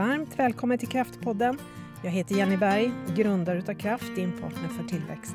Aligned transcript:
Varmt 0.00 0.38
välkommen 0.38 0.78
till 0.78 0.88
Kraftpodden. 0.88 1.58
Jag 2.02 2.10
heter 2.10 2.34
Jenny 2.34 2.56
Berg, 2.56 2.92
grundare 3.16 3.58
utav 3.58 3.74
Kraft, 3.74 4.14
din 4.16 4.32
partner 4.32 4.68
för 4.68 4.84
tillväxt. 4.84 5.34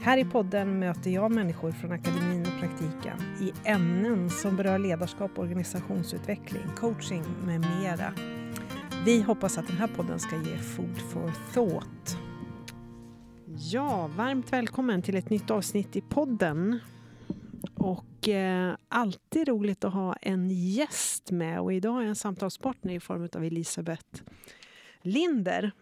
Här 0.00 0.18
i 0.18 0.24
podden 0.24 0.78
möter 0.78 1.10
jag 1.10 1.32
människor 1.32 1.72
från 1.72 1.92
akademin 1.92 2.46
och 2.46 2.60
praktiken 2.60 3.18
i 3.40 3.52
ämnen 3.64 4.30
som 4.30 4.56
berör 4.56 4.78
ledarskap, 4.78 5.38
organisationsutveckling, 5.38 6.62
coaching 6.76 7.24
med 7.46 7.60
mera. 7.60 8.12
Vi 9.04 9.22
hoppas 9.22 9.58
att 9.58 9.66
den 9.66 9.76
här 9.76 9.88
podden 9.96 10.18
ska 10.18 10.36
ge 10.36 10.56
food 10.56 10.98
for 11.12 11.32
thought. 11.52 12.16
Ja, 13.72 14.10
varmt 14.16 14.52
välkommen 14.52 15.02
till 15.02 15.16
ett 15.16 15.30
nytt 15.30 15.50
avsnitt 15.50 15.96
i 15.96 16.00
podden. 16.00 16.80
Och 18.20 18.28
eh, 18.28 18.76
alltid 18.88 19.48
roligt 19.48 19.84
att 19.84 19.92
ha 19.92 20.14
en 20.14 20.50
gäst 20.50 21.30
med 21.30 21.60
och 21.60 21.72
idag 21.72 21.96
är 21.96 22.00
jag 22.00 22.08
en 22.08 22.16
samtalspartner 22.16 22.94
i 22.94 23.00
form 23.00 23.28
av 23.34 23.44
Elisabeth 23.44 24.22
Linder. 25.02 25.72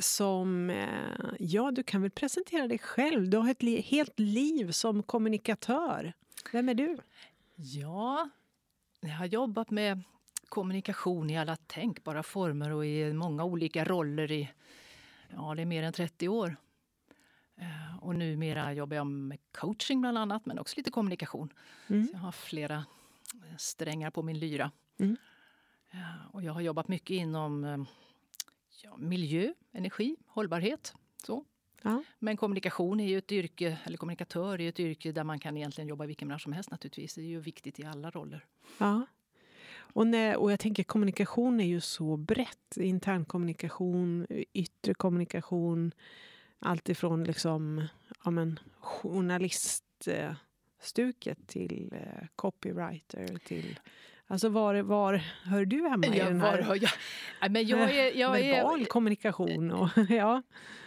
Som, 0.00 0.70
eh, 0.70 0.86
ja 1.38 1.70
du 1.70 1.82
kan 1.82 2.02
väl 2.02 2.10
presentera 2.10 2.68
dig 2.68 2.78
själv. 2.78 3.30
Du 3.30 3.36
har 3.36 3.50
ett 3.50 3.62
li 3.62 3.80
helt 3.80 4.18
liv 4.18 4.70
som 4.70 5.02
kommunikatör. 5.02 6.12
Vem 6.52 6.68
är 6.68 6.74
du? 6.74 6.98
Ja, 7.54 8.30
jag 9.00 9.14
har 9.14 9.26
jobbat 9.26 9.70
med 9.70 10.02
kommunikation 10.48 11.30
i 11.30 11.38
alla 11.38 11.56
tänkbara 11.56 12.22
former 12.22 12.70
och 12.70 12.86
i 12.86 13.12
många 13.12 13.44
olika 13.44 13.84
roller 13.84 14.30
i 14.32 14.50
ja, 15.30 15.54
det 15.54 15.62
är 15.62 15.66
mer 15.66 15.82
än 15.82 15.92
30 15.92 16.28
år. 16.28 16.56
Eh, 17.56 17.98
och 18.00 18.14
numera 18.14 18.72
jobbar 18.72 18.96
jag 18.96 19.06
med 19.06 19.38
coaching 19.52 20.00
bland 20.00 20.18
annat, 20.18 20.46
men 20.46 20.58
också 20.58 20.74
lite 20.76 20.90
kommunikation. 20.90 21.52
Mm. 21.86 22.08
Jag 22.12 22.18
har 22.18 22.32
flera 22.32 22.84
eh, 23.34 23.56
strängar 23.58 24.10
på 24.10 24.22
min 24.22 24.38
lyra. 24.38 24.70
Mm. 24.98 25.16
Eh, 25.90 26.26
och 26.30 26.42
jag 26.42 26.52
har 26.52 26.60
jobbat 26.60 26.88
mycket 26.88 27.10
inom 27.14 27.86
ja, 28.82 28.96
miljö, 28.96 29.52
energi, 29.72 30.16
hållbarhet. 30.26 30.94
Så. 31.26 31.44
Ja. 31.82 32.02
Men 32.18 32.36
kommunikation 32.36 33.00
är 33.00 33.08
ju 33.08 33.18
ett 33.18 33.32
yrke, 33.32 33.78
eller 33.84 33.96
kommunikatör 33.96 34.60
är 34.60 34.68
ett 34.68 34.80
yrke 34.80 35.12
där 35.12 35.24
man 35.24 35.38
kan 35.38 35.56
egentligen 35.56 35.88
jobba 35.88 36.04
i 36.04 36.06
vilken 36.06 36.28
bransch 36.28 36.42
som 36.42 36.52
helst 36.52 36.70
naturligtvis. 36.70 37.14
Det 37.14 37.20
är 37.20 37.26
ju 37.26 37.40
viktigt 37.40 37.80
i 37.80 37.84
alla 37.84 38.10
roller. 38.10 38.44
Ja. 38.78 39.06
Och, 39.94 40.06
när, 40.06 40.36
och 40.36 40.52
jag 40.52 40.60
tänker 40.60 40.82
kommunikation 40.82 41.60
är 41.60 41.64
ju 41.64 41.80
så 41.80 42.16
brett. 42.16 42.76
Intern 42.76 43.24
kommunikation, 43.24 44.26
yttre 44.52 44.94
kommunikation. 44.94 45.92
Alltifrån 46.62 47.24
liksom, 47.24 47.84
ja 48.24 48.30
men, 48.30 48.58
journaliststuket 48.80 51.38
till 51.46 51.88
eh, 51.92 52.26
copywriter 52.36 53.38
till 53.44 53.78
Alltså 54.26 54.48
var, 54.48 54.74
var 54.74 55.14
hör 55.44 55.64
du 55.64 55.88
hemma 55.88 56.06
i 56.06 56.18
den 56.18 56.40
här 56.40 56.62
var, 56.62 56.76
jag, 56.76 56.90
men 57.50 57.66
jag 57.66 57.80
är, 57.96 58.18
jag 58.18 58.32
verbal 58.32 58.80
är, 58.80 58.84
kommunikation? 58.84 59.70
Och, 59.70 59.88
ja. 60.08 60.42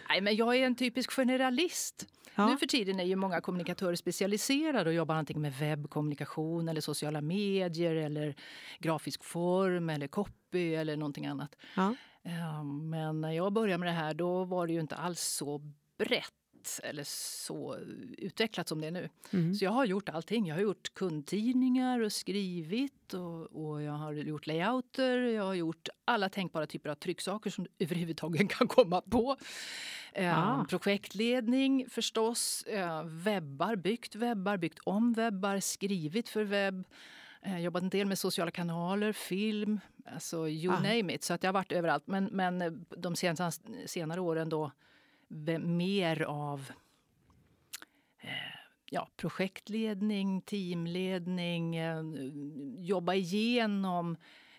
Nej, 0.08 0.20
men 0.20 0.36
jag 0.36 0.56
är 0.56 0.66
en 0.66 0.74
typisk 0.74 1.12
generalist. 1.12 2.06
Ja. 2.34 2.46
Nu 2.46 2.56
för 2.56 2.66
tiden 2.66 3.00
är 3.00 3.04
ju 3.04 3.16
många 3.16 3.40
kommunikatörer 3.40 3.94
specialiserade 3.94 4.90
och 4.90 4.94
jobbar 4.94 5.14
antingen 5.14 5.42
med 5.42 5.58
webbkommunikation 5.58 6.68
eller 6.68 6.80
sociala 6.80 7.20
medier 7.20 7.94
eller 7.94 8.34
grafisk 8.78 9.24
form 9.24 9.90
eller 9.90 10.06
copy 10.06 10.74
eller 10.74 10.96
någonting 10.96 11.26
annat. 11.26 11.56
Ja. 11.74 11.94
Men 12.64 13.20
när 13.20 13.30
jag 13.30 13.52
började 13.52 13.78
med 13.78 13.88
det 13.88 13.92
här 13.92 14.14
då 14.14 14.44
var 14.44 14.66
det 14.66 14.72
ju 14.72 14.80
inte 14.80 14.96
alls 14.96 15.20
så 15.20 15.60
brett 15.98 16.32
eller 16.82 17.04
så 17.46 17.76
utvecklat 18.18 18.68
som 18.68 18.80
det 18.80 18.86
är 18.86 18.90
nu. 18.90 19.08
Mm. 19.30 19.54
Så 19.54 19.64
jag 19.64 19.70
har 19.70 19.84
gjort 19.84 20.08
allting. 20.08 20.46
Jag 20.46 20.54
har 20.54 20.62
gjort 20.62 20.94
kundtidningar 20.94 22.00
och 22.00 22.12
skrivit 22.12 23.14
och, 23.14 23.70
och, 23.70 23.82
jag 23.82 23.92
har 23.92 24.12
gjort 24.12 24.46
layouter. 24.46 25.18
Jag 25.18 25.44
har 25.44 25.54
gjort 25.54 25.88
alla 26.04 26.28
tänkbara 26.28 26.66
typer 26.66 26.90
av 26.90 26.94
trycksaker 26.94 27.50
som 27.50 27.64
du 27.64 27.70
överhuvudtaget 27.84 28.50
kan 28.50 28.68
komma 28.68 29.00
på. 29.00 29.36
Eh, 30.12 30.64
projektledning 30.64 31.86
förstås, 31.90 32.62
eh, 32.62 33.04
webbar, 33.04 33.76
byggt 33.76 34.14
webbar, 34.14 34.56
byggt 34.56 34.78
om 34.84 35.12
webbar, 35.12 35.60
skrivit 35.60 36.28
för 36.28 36.44
webb. 36.44 36.84
Eh, 37.42 37.58
jobbat 37.58 37.82
en 37.82 37.88
del 37.88 38.06
med 38.06 38.18
sociala 38.18 38.50
kanaler, 38.50 39.12
film, 39.12 39.80
alltså 40.06 40.48
you 40.48 40.74
ah. 40.74 40.80
name 40.80 41.14
it. 41.14 41.24
Så 41.24 41.34
att 41.34 41.42
jag 41.42 41.48
har 41.48 41.54
varit 41.54 41.72
överallt. 41.72 42.06
Men, 42.06 42.24
men 42.24 42.86
de 42.96 43.16
senaste, 43.16 43.88
senare 43.88 44.20
åren 44.20 44.48
då 44.48 44.72
mer 45.60 46.22
av 46.22 46.70
eh, 48.20 48.30
ja, 48.90 49.08
projektledning, 49.16 50.40
teamledning, 50.40 51.76
eh, 51.76 52.02
jobba 52.78 53.14
igenom 53.14 54.16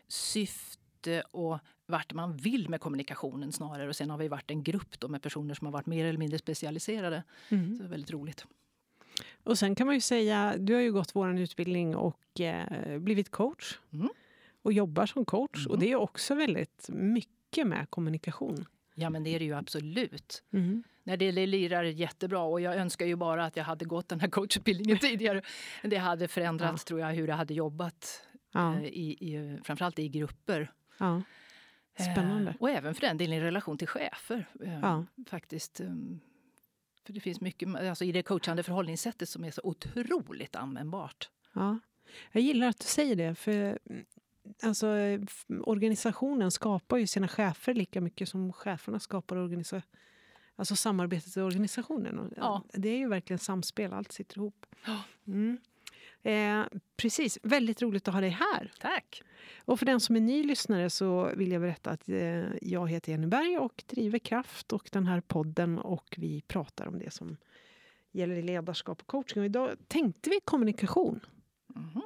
syfte 0.08 1.24
och 1.32 1.60
vart 1.86 2.14
man 2.14 2.38
vill 2.38 2.70
med 2.70 2.82
kommunikationen 2.82 3.52
snarare. 3.52 3.88
Och 3.88 3.96
sen 3.96 4.10
har 4.10 4.18
vi 4.18 4.28
varit 4.28 4.52
en 4.52 4.64
grupp 4.64 5.00
då 5.00 5.08
med 5.08 5.22
personer 5.22 5.54
som 5.54 5.68
har 5.68 5.72
varit 5.72 5.86
mer 5.86 6.06
eller 6.06 6.20
mindre 6.20 6.40
specialiserade. 6.40 7.24
Mm. 7.50 7.76
Så 7.76 7.84
det 7.84 7.88
är 7.88 7.90
väldigt 7.90 8.12
roligt. 8.12 8.46
Och 9.48 9.60
sen 9.60 9.76
kan 9.76 9.88
man 9.88 9.96
ju 9.96 10.02
säga, 10.02 10.56
du 10.58 10.74
har 10.74 10.82
ju 10.82 10.92
gått 10.92 11.16
vår 11.16 11.40
utbildning 11.40 11.96
och 11.96 12.40
eh, 12.40 13.00
blivit 13.00 13.32
coach. 13.32 13.80
Mm. 13.94 14.10
Och 14.62 14.74
jobbar 14.74 15.06
som 15.06 15.26
coach. 15.26 15.66
Mm. 15.66 15.72
Och 15.72 15.80
det 15.80 15.92
är 15.92 15.96
också 15.96 16.36
väldigt 16.36 16.90
mycket 16.90 17.68
med 17.68 17.90
kommunikation. 17.90 18.66
Ja, 18.96 19.10
men 19.10 19.24
det 19.24 19.30
är 19.30 19.40
det 19.40 19.46
ju 19.46 19.54
absolut. 19.54 20.44
Mm. 20.54 20.84
Nej, 21.04 21.18
det 21.18 21.32
lirar 21.32 21.84
jättebra 21.84 22.42
och 22.42 22.62
jag 22.62 22.76
önskar 22.76 23.06
ju 23.06 23.16
bara 23.16 23.46
att 23.46 23.58
jag 23.58 23.64
hade 23.64 23.86
gått 23.86 24.10
den 24.10 24.20
här 24.20 24.28
coachutbildningen 24.28 25.00
tidigare. 25.02 25.42
Det 25.84 25.98
hade 25.98 26.28
förändrats, 26.28 26.84
ja. 26.86 26.88
tror 26.88 27.00
jag, 27.00 27.08
hur 27.08 27.28
jag 27.28 27.36
hade 27.36 27.54
jobbat. 27.54 28.28
Ja. 28.52 28.76
Eh, 28.76 28.86
I, 28.86 29.12
i, 29.12 29.60
framförallt 29.64 30.00
i 30.00 30.10
grupper. 30.10 30.72
Ja. 30.98 31.22
Spännande. 31.96 32.52
Eh, 32.52 32.56
och 32.60 32.70
även 32.70 32.94
för 32.94 33.02
den 33.02 33.18
delen 33.18 33.38
i 33.38 33.42
relation 33.42 33.78
till 33.78 33.88
chefer. 33.88 34.46
Eh, 34.64 34.80
ja. 34.80 35.06
Faktiskt. 35.28 35.82
För 37.08 37.14
det 37.14 37.20
finns 37.20 37.42
mycket 37.42 37.76
alltså 37.76 38.06
i 38.06 38.12
det 38.12 38.24
coachande 38.24 38.64
förhållningssättet 38.64 39.30
som 39.30 39.44
är 39.44 39.52
så 39.52 39.62
otroligt 39.64 40.56
användbart. 40.56 41.30
Ja. 41.54 41.80
Jag 42.32 42.44
gillar 42.44 42.68
att 42.68 42.80
du 42.80 42.86
säger 42.86 43.16
det, 43.16 43.36
för 43.36 43.80
alltså, 44.64 44.88
organisationen 45.64 46.52
skapar 46.52 46.98
ju 46.98 47.08
sina 47.08 47.28
chefer 47.28 47.74
lika 47.74 48.02
mycket 48.02 48.30
som 48.30 48.54
cheferna 48.54 49.00
skapar. 49.00 49.64
Alltså 50.56 50.76
samarbetet 50.76 51.38
i 51.38 51.42
organisationen. 51.42 52.34
Ja. 52.38 52.64
Det 52.74 52.90
är 52.90 52.98
ju 52.98 53.08
verkligen 53.08 53.40
samspel, 53.40 53.94
allt 53.94 54.12
sitter 54.12 54.38
ihop. 54.38 54.66
Mm. 55.28 55.58
Eh, 56.24 56.64
precis, 56.98 57.40
väldigt 57.44 57.82
roligt 57.82 58.08
att 58.08 58.14
ha 58.14 58.22
dig 58.22 58.30
här. 58.30 58.72
Tack! 58.80 59.24
Och 59.66 59.80
för 59.80 59.86
den 59.86 60.00
som 60.00 60.16
är 60.16 60.20
ny 60.20 60.44
lyssnare 60.44 60.90
så 60.90 61.32
vill 61.36 61.52
jag 61.52 61.62
berätta 61.62 61.90
att 61.90 62.10
eh, 62.10 62.46
jag 62.62 62.90
heter 62.90 63.12
Jenny 63.12 63.28
Berg 63.28 63.58
och 63.58 63.84
driver 63.88 64.20
Kraft 64.20 64.74
och 64.74 64.90
den 64.92 65.08
här 65.08 65.22
podden 65.22 65.80
och 65.80 66.16
vi 66.18 66.42
pratar 66.42 66.88
om 66.88 67.00
det 67.00 67.14
som 67.14 67.38
gäller 68.12 68.42
ledarskap 68.42 69.02
och 69.02 69.08
coaching. 69.08 69.42
Och 69.42 69.46
idag 69.46 69.72
tänkte 69.88 70.30
vi 70.30 70.40
kommunikation. 70.46 71.20
Mm. 71.76 72.02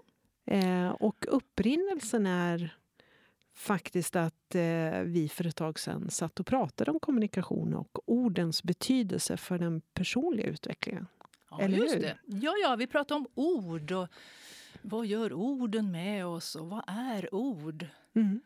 Eh, 0.45 0.91
och 0.91 1.25
upprinnelsen 1.28 2.25
är 2.25 2.75
faktiskt 3.53 4.16
att 4.16 4.55
eh, 4.55 5.01
vi 5.03 5.29
för 5.33 5.47
ett 5.47 5.55
tag 5.55 5.79
sedan 5.79 6.09
satt 6.09 6.39
och 6.39 6.45
pratade 6.45 6.91
om 6.91 6.99
kommunikation 6.99 7.73
och 7.73 8.09
ordens 8.09 8.63
betydelse 8.63 9.38
för 9.38 9.57
den 9.57 9.81
personliga 9.93 10.47
utvecklingen. 10.47 11.07
Ja, 11.51 11.62
Eller 11.62 11.78
just 11.78 11.95
hur? 11.95 12.00
det. 12.00 12.17
Ja, 12.25 12.53
ja, 12.63 12.75
vi 12.75 12.88
pratade 12.88 13.17
om 13.17 13.28
ord 13.35 13.91
och 13.91 14.07
vad 14.81 15.06
gör 15.06 15.34
orden 15.34 15.91
med 15.91 16.25
oss 16.25 16.56
och 16.56 16.69
vad 16.69 16.84
är 16.88 17.35
ord? 17.35 17.85
Mm. 18.13 18.41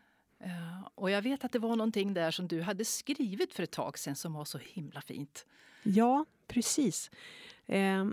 Uh, 0.46 0.88
och 0.96 1.12
jag 1.12 1.22
vet 1.22 1.44
att 1.46 1.52
det 1.52 1.60
var 1.60 1.76
någonting 1.76 2.14
där 2.14 2.32
som 2.32 2.48
du 2.48 2.62
hade 2.62 2.86
skrivit 2.86 3.54
för 3.54 3.64
ett 3.64 3.72
tag 3.72 4.00
sedan 4.00 4.16
som 4.16 4.34
var 4.34 4.46
så 4.46 4.58
himla 4.58 5.02
fint. 5.02 5.46
Ja, 5.84 6.26
precis. 6.48 7.12
Uh, 7.70 8.06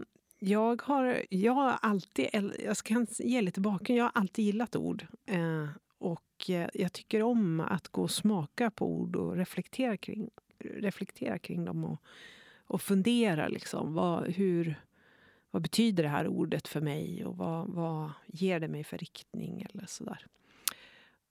jag 0.44 0.82
har, 0.82 1.22
jag 1.30 1.52
har 1.52 1.78
alltid, 1.82 2.28
jag 2.64 2.76
ska 2.76 3.06
ge 3.18 3.40
lite 3.40 3.60
bakgrund, 3.60 3.98
jag 3.98 4.04
har 4.04 4.12
alltid 4.14 4.44
gillat 4.44 4.76
ord. 4.76 5.06
Eh, 5.26 5.68
och 5.98 6.50
eh, 6.50 6.68
jag 6.74 6.92
tycker 6.92 7.22
om 7.22 7.60
att 7.60 7.88
gå 7.88 8.02
och 8.02 8.10
smaka 8.10 8.70
på 8.70 8.86
ord 8.86 9.16
och 9.16 9.36
reflektera 9.36 9.96
kring, 9.96 10.30
reflektera 10.58 11.38
kring 11.38 11.64
dem. 11.64 11.84
Och, 11.84 11.98
och 12.72 12.82
fundera 12.82 13.48
liksom, 13.48 13.94
vad, 13.94 14.26
hur, 14.26 14.80
vad 15.50 15.62
betyder 15.62 16.02
det 16.02 16.08
här 16.08 16.28
ordet 16.28 16.68
för 16.68 16.80
mig? 16.80 17.24
Och 17.24 17.36
vad, 17.36 17.68
vad 17.68 18.10
ger 18.26 18.60
det 18.60 18.68
mig 18.68 18.84
för 18.84 18.98
riktning? 18.98 19.66
eller 19.70 19.86
sådär. 19.86 20.26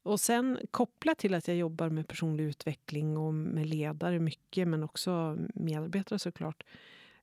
Och 0.04 0.20
sen 0.20 0.60
kopplat 0.72 1.18
till 1.18 1.34
att 1.34 1.48
jag 1.48 1.58
jobbar 1.58 1.90
med 1.90 2.08
personlig 2.08 2.44
utveckling 2.44 3.18
och 3.18 3.34
med 3.34 3.66
ledare 3.66 4.20
mycket, 4.20 4.68
men 4.68 4.84
också 4.84 5.38
medarbetare 5.54 6.20
såklart 6.20 6.64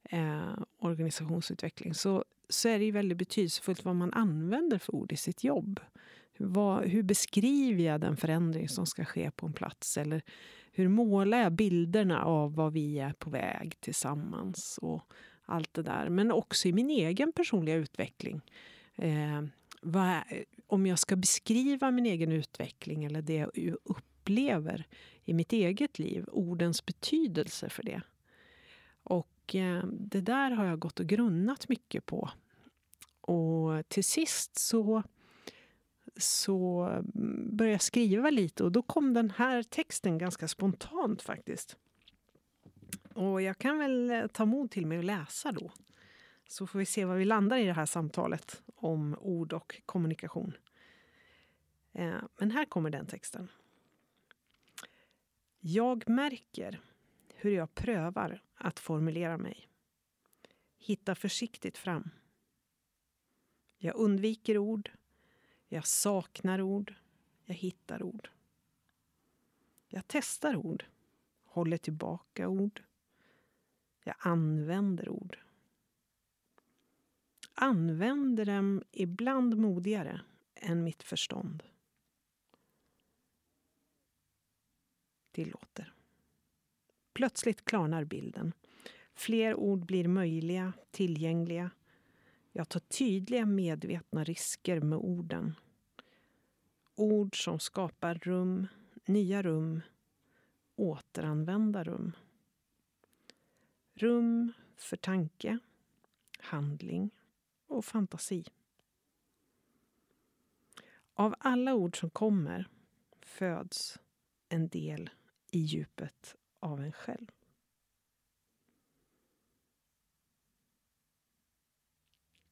eh, 0.03 0.59
organisationsutveckling 0.79 1.95
så, 1.95 2.25
så 2.49 2.69
är 2.69 2.79
det 2.79 2.85
ju 2.85 2.91
väldigt 2.91 3.19
betydelsefullt 3.19 3.85
vad 3.85 3.97
man 3.97 4.13
använder 4.13 4.79
för 4.79 4.95
ord 4.95 5.13
i 5.13 5.17
sitt 5.17 5.45
jobb. 5.45 5.81
Vad, 6.39 6.85
hur 6.85 7.03
beskriver 7.03 7.85
jag 7.85 8.01
den 8.01 8.17
förändring 8.17 8.69
som 8.69 8.87
ska 8.87 9.05
ske 9.05 9.31
på 9.31 9.47
en 9.47 9.53
plats? 9.53 9.97
Eller 9.97 10.23
hur 10.79 10.89
målar 10.89 11.39
jag 11.39 11.53
bilderna 11.53 12.25
av 12.25 12.55
vad 12.55 12.73
vi 12.73 12.99
är 12.99 13.13
på 13.13 13.31
väg 13.31 13.81
tillsammans? 13.81 14.79
och 14.83 15.13
allt 15.49 15.75
det 15.75 15.83
där. 15.83 16.09
Men 16.09 16.33
också 16.33 16.69
i 16.69 16.73
min 16.73 16.91
egen 16.91 17.33
personliga 17.33 17.75
utveckling. 17.75 18.41
Eh, 18.95 19.43
vad, 19.83 20.23
om 20.67 20.87
jag 20.87 20.99
ska 20.99 21.17
beskriva 21.17 21.91
min 21.91 22.07
egen 22.07 22.33
utveckling 22.33 23.05
eller 23.05 23.23
det 23.23 23.49
jag 23.55 23.77
upplever 23.85 24.87
i 25.25 25.35
mitt 25.35 25.53
eget 25.53 25.99
liv, 25.99 26.25
ordens 26.25 26.87
betydelse 26.87 27.69
för 27.69 27.83
det. 27.83 28.01
Och 29.03 29.55
eh, 29.55 29.85
det 29.87 30.21
där 30.21 30.51
har 30.51 30.65
jag 30.65 30.79
gått 30.79 31.01
och 31.01 31.07
grunnat 31.07 31.69
mycket 31.69 32.07
på. 32.07 32.31
Och 33.21 33.89
till 33.89 34.05
sist 34.05 34.59
så, 34.59 35.03
så 36.19 36.83
mm, 36.83 37.57
började 37.57 37.75
jag 37.75 37.83
skriva 37.83 38.31
lite 38.31 38.65
och 38.65 38.73
då 38.73 38.83
kom 38.83 39.15
den 39.15 39.31
här 39.31 39.63
texten 39.63 40.19
ganska 40.19 40.49
spontant 40.49 41.23
faktiskt. 41.23 41.77
Och 43.15 43.43
jag 43.43 43.59
kan 43.59 43.79
väl 43.79 44.11
eh, 44.11 44.27
ta 44.27 44.45
mod 44.45 44.71
till 44.71 44.87
mig 44.87 44.99
och 44.99 45.05
läsa 45.05 45.53
då. 45.53 45.73
Så 46.49 46.67
får 46.67 46.79
vi 46.79 46.87
se 46.87 47.05
var 47.05 47.17
vi 47.17 47.25
landar 47.25 47.59
i 47.59 47.67
det 47.67 47.73
här 47.73 47.87
samtalet 47.87 48.63
om 48.75 49.17
ord 49.21 49.53
och 49.53 49.83
kommunikation. 49.87 50.53
Eh, 51.93 52.23
men 52.39 52.51
här 52.51 52.65
kommer 52.65 52.91
den 52.91 53.07
texten. 53.07 53.49
Jag 55.61 56.09
märker 56.09 56.81
hur 57.35 57.51
jag 57.51 57.75
prövar 57.75 58.43
att 58.55 58.79
formulera 58.79 59.39
mig. 59.39 59.69
Hitta 60.79 61.15
försiktigt 61.15 61.79
fram. 61.79 62.11
Jag 63.79 63.97
undviker 63.97 64.59
ord. 64.59 64.91
Jag 65.69 65.87
saknar 65.87 66.61
ord. 66.61 66.95
Jag 67.45 67.55
hittar 67.55 68.03
ord. 68.03 68.31
Jag 69.89 70.03
testar 70.07 70.57
ord. 70.57 70.85
Håller 71.45 71.77
tillbaka 71.77 72.49
ord. 72.49 72.83
Jag 74.05 74.15
använder 74.19 75.09
ord. 75.09 75.39
Använder 77.55 78.45
dem 78.45 78.83
ibland 78.93 79.57
modigare 79.59 80.21
än 80.55 80.85
mitt 80.85 81.03
förstånd. 81.03 81.63
Tillåter. 85.33 85.93
Plötsligt 87.13 87.65
klarnar 87.65 88.05
bilden. 88.05 88.53
Fler 89.15 89.55
ord 89.55 89.87
blir 89.87 90.09
möjliga, 90.09 90.73
tillgängliga. 90.91 91.71
Jag 92.59 92.69
tar 92.69 92.81
tydliga 92.81 93.47
medvetna 93.47 94.25
risker 94.25 94.81
med 94.81 94.99
orden. 94.99 95.55
Ord 96.95 97.45
som 97.45 97.59
skapar 97.59 98.15
rum, 98.15 98.67
nya 99.05 99.43
rum, 99.43 99.81
återanvända 100.77 101.85
rum. 101.85 102.13
Rum 103.95 104.53
för 104.77 104.97
tanke, 104.97 105.59
handling 106.39 107.11
och 107.67 107.85
fantasi. 107.85 108.45
Av 111.15 111.35
alla 111.39 111.75
ord 111.75 112.01
som 112.01 112.11
kommer 112.11 112.69
föds 113.21 113.99
en 114.49 114.69
del 114.69 115.11
i 115.51 115.59
djupet 115.59 116.37
av 116.61 116.81
en 116.81 116.93
själv. 116.93 117.31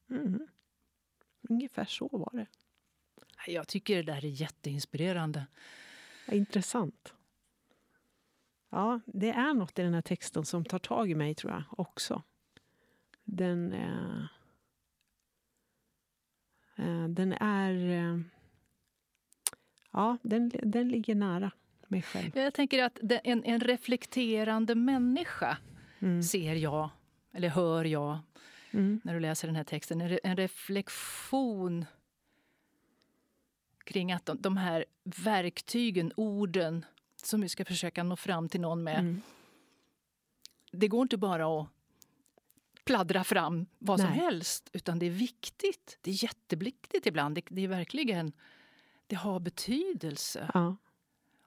Mm. 0.09 0.47
Ungefär 1.49 1.85
så 1.85 2.07
var 2.07 2.29
det. 2.33 2.47
Jag 3.51 3.67
tycker 3.67 3.95
det 3.95 4.11
där 4.11 4.25
är 4.25 4.29
jätteinspirerande. 4.29 5.45
Ja, 6.27 6.33
intressant. 6.33 7.13
Ja, 8.69 8.99
det 9.05 9.29
är 9.29 9.53
något 9.53 9.79
i 9.79 9.81
den 9.81 9.93
här 9.93 10.01
texten 10.01 10.45
som 10.45 10.65
tar 10.65 10.79
tag 10.79 11.11
i 11.11 11.15
mig, 11.15 11.35
tror 11.35 11.53
jag, 11.53 11.63
också. 11.79 12.23
Den, 13.23 13.73
eh, 13.73 14.23
eh, 16.75 17.07
den 17.07 17.33
är... 17.33 17.89
Eh, 17.89 18.19
ja, 19.91 20.17
den, 20.21 20.51
den 20.63 20.89
ligger 20.89 21.15
nära 21.15 21.51
mig 21.87 22.01
själv. 22.01 22.37
Jag 22.37 22.53
tänker 22.53 22.83
att 22.83 22.99
en, 23.23 23.43
en 23.43 23.59
reflekterande 23.59 24.75
människa 24.75 25.57
mm. 25.99 26.23
ser 26.23 26.55
jag, 26.55 26.89
eller 27.31 27.49
hör 27.49 27.85
jag, 27.85 28.19
mm. 28.77 29.01
när 29.03 29.13
du 29.13 29.19
läser 29.19 29.47
den 29.47 29.55
här 29.55 29.63
texten. 29.63 30.01
En, 30.01 30.19
en 30.23 30.37
reflektion 30.37 31.85
kring 33.83 34.11
att 34.11 34.25
de, 34.25 34.41
de 34.41 34.57
här 34.57 34.85
verktygen, 35.03 36.11
orden 36.15 36.85
som 37.15 37.41
vi 37.41 37.49
ska 37.49 37.65
försöka 37.65 38.03
nå 38.03 38.15
fram 38.15 38.49
till 38.49 38.61
någon 38.61 38.83
med. 38.83 38.99
Mm. 38.99 39.21
Det 40.71 40.87
går 40.87 41.01
inte 41.01 41.17
bara 41.17 41.61
att 41.61 41.67
pladdra 42.83 43.23
fram 43.23 43.65
vad 43.79 43.99
Nej. 43.99 44.07
som 44.07 44.15
helst, 44.15 44.69
utan 44.73 44.99
det 44.99 45.05
är 45.05 45.11
viktigt. 45.11 45.97
Det 46.01 46.11
är 46.11 46.23
jätteviktigt 46.23 47.05
ibland. 47.05 47.35
Det, 47.35 47.41
det 47.49 47.61
är 47.61 47.67
verkligen... 47.67 48.31
Det 49.09 49.15
har 49.15 49.39
betydelse. 49.39 50.51
Ja. 50.53 50.75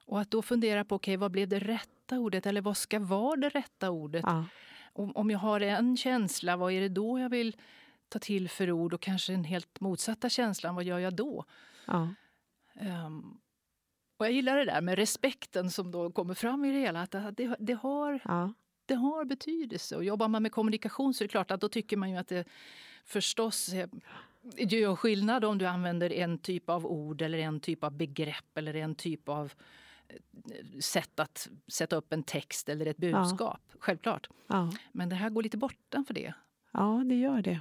Och 0.05 0.21
att 0.21 0.31
då 0.31 0.41
fundera 0.41 0.85
på 0.85 0.95
okay, 0.95 1.17
vad 1.17 1.31
blev 1.31 1.47
det 1.47 1.59
rätta 1.59 2.19
ordet 2.19 2.45
eller 2.45 2.61
vad 2.61 2.77
ska 2.77 2.99
vara 2.99 3.35
det 3.35 3.49
rätta 3.49 3.89
ordet? 3.89 4.23
Ja. 4.27 4.45
Om, 4.93 5.15
om 5.15 5.31
jag 5.31 5.39
har 5.39 5.61
en 5.61 5.97
känsla, 5.97 6.57
vad 6.57 6.71
är 6.71 6.81
det 6.81 6.89
då 6.89 7.19
jag 7.19 7.29
vill 7.29 7.55
ta 8.09 8.19
till 8.19 8.49
för 8.49 8.71
ord? 8.71 8.93
Och 8.93 9.01
kanske 9.01 9.33
den 9.33 9.43
helt 9.43 9.79
motsatta 9.79 10.29
känslan, 10.29 10.75
vad 10.75 10.83
gör 10.83 10.99
jag 10.99 11.15
då? 11.15 11.45
Ja. 11.85 12.09
Um, 13.05 13.39
och 14.17 14.25
jag 14.25 14.33
gillar 14.33 14.57
det 14.57 14.65
där 14.65 14.81
med 14.81 14.95
respekten 14.95 15.71
som 15.71 15.91
då 15.91 16.11
kommer 16.11 16.33
fram 16.33 16.65
i 16.65 16.71
det 16.71 16.79
hela. 16.79 17.01
Att 17.01 17.11
det, 17.11 17.55
det 17.59 17.73
har, 17.73 18.19
ja. 18.23 18.53
det 18.85 18.95
har 18.95 19.25
betydelse. 19.25 19.95
Och 19.95 20.03
jobbar 20.03 20.27
man 20.27 20.43
med 20.43 20.51
kommunikation 20.51 21.13
så 21.13 21.23
är 21.23 21.27
det 21.27 21.31
klart 21.31 21.51
att 21.51 21.61
då 21.61 21.69
tycker 21.69 21.97
man 21.97 22.09
ju 22.09 22.17
att 22.17 22.27
det 22.27 22.47
förstås 23.05 23.69
det 24.41 24.75
gör 24.75 24.95
skillnad 24.95 25.45
om 25.45 25.57
du 25.57 25.65
använder 25.65 26.13
en 26.13 26.37
typ 26.37 26.69
av 26.69 26.85
ord 26.85 27.21
eller 27.21 27.37
en 27.37 27.59
typ 27.59 27.83
av 27.83 27.91
begrepp 27.91 28.57
eller 28.57 28.73
en 28.73 28.95
typ 28.95 29.29
av 29.29 29.53
sätt 30.79 31.19
att 31.19 31.49
sätta 31.67 31.95
upp 31.95 32.13
en 32.13 32.23
text 32.23 32.69
eller 32.69 32.85
ett 32.85 32.97
budskap. 32.97 33.61
Ja. 33.67 33.75
Självklart. 33.79 34.29
Ja. 34.47 34.73
Men 34.91 35.09
det 35.09 35.15
här 35.15 35.29
går 35.29 35.43
lite 35.43 35.57
bortanför 35.57 36.13
det. 36.13 36.33
Ja, 36.73 37.03
det 37.05 37.15
gör 37.15 37.41
det. 37.41 37.59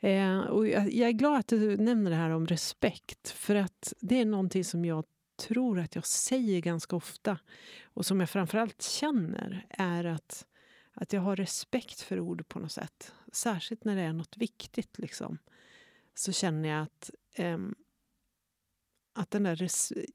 Eh, 0.00 0.38
och 0.38 0.68
jag, 0.68 0.92
jag, 0.92 1.08
är 1.08 1.12
glad 1.12 1.38
att 1.38 1.48
du 1.48 1.76
nämner 1.76 2.10
det 2.10 2.16
här 2.16 2.30
om 2.30 2.46
respekt. 2.46 3.28
För 3.30 3.54
att 3.54 3.92
det 4.00 4.20
är 4.20 4.24
någonting 4.24 4.64
som 4.64 4.84
jag 4.84 5.04
tror 5.38 5.80
att 5.80 5.94
jag 5.94 6.06
säger 6.06 6.60
ganska 6.60 6.96
ofta 6.96 7.38
och 7.82 8.06
som 8.06 8.20
jag 8.20 8.30
framförallt 8.30 8.82
känner 8.82 9.66
är 9.70 10.04
att, 10.04 10.46
att 10.92 11.12
jag 11.12 11.20
har 11.20 11.36
respekt 11.36 12.00
för 12.00 12.20
ord 12.20 12.48
på 12.48 12.58
något 12.58 12.72
sätt. 12.72 13.12
Särskilt 13.32 13.84
när 13.84 13.96
det 13.96 14.02
är 14.02 14.12
något 14.12 14.36
viktigt. 14.36 14.98
Liksom. 14.98 15.38
Så 16.14 16.32
känner 16.32 16.68
jag 16.68 16.82
att 16.82 17.10
eh, 17.34 17.58
att 19.18 19.30
den 19.30 19.42
där, 19.42 19.56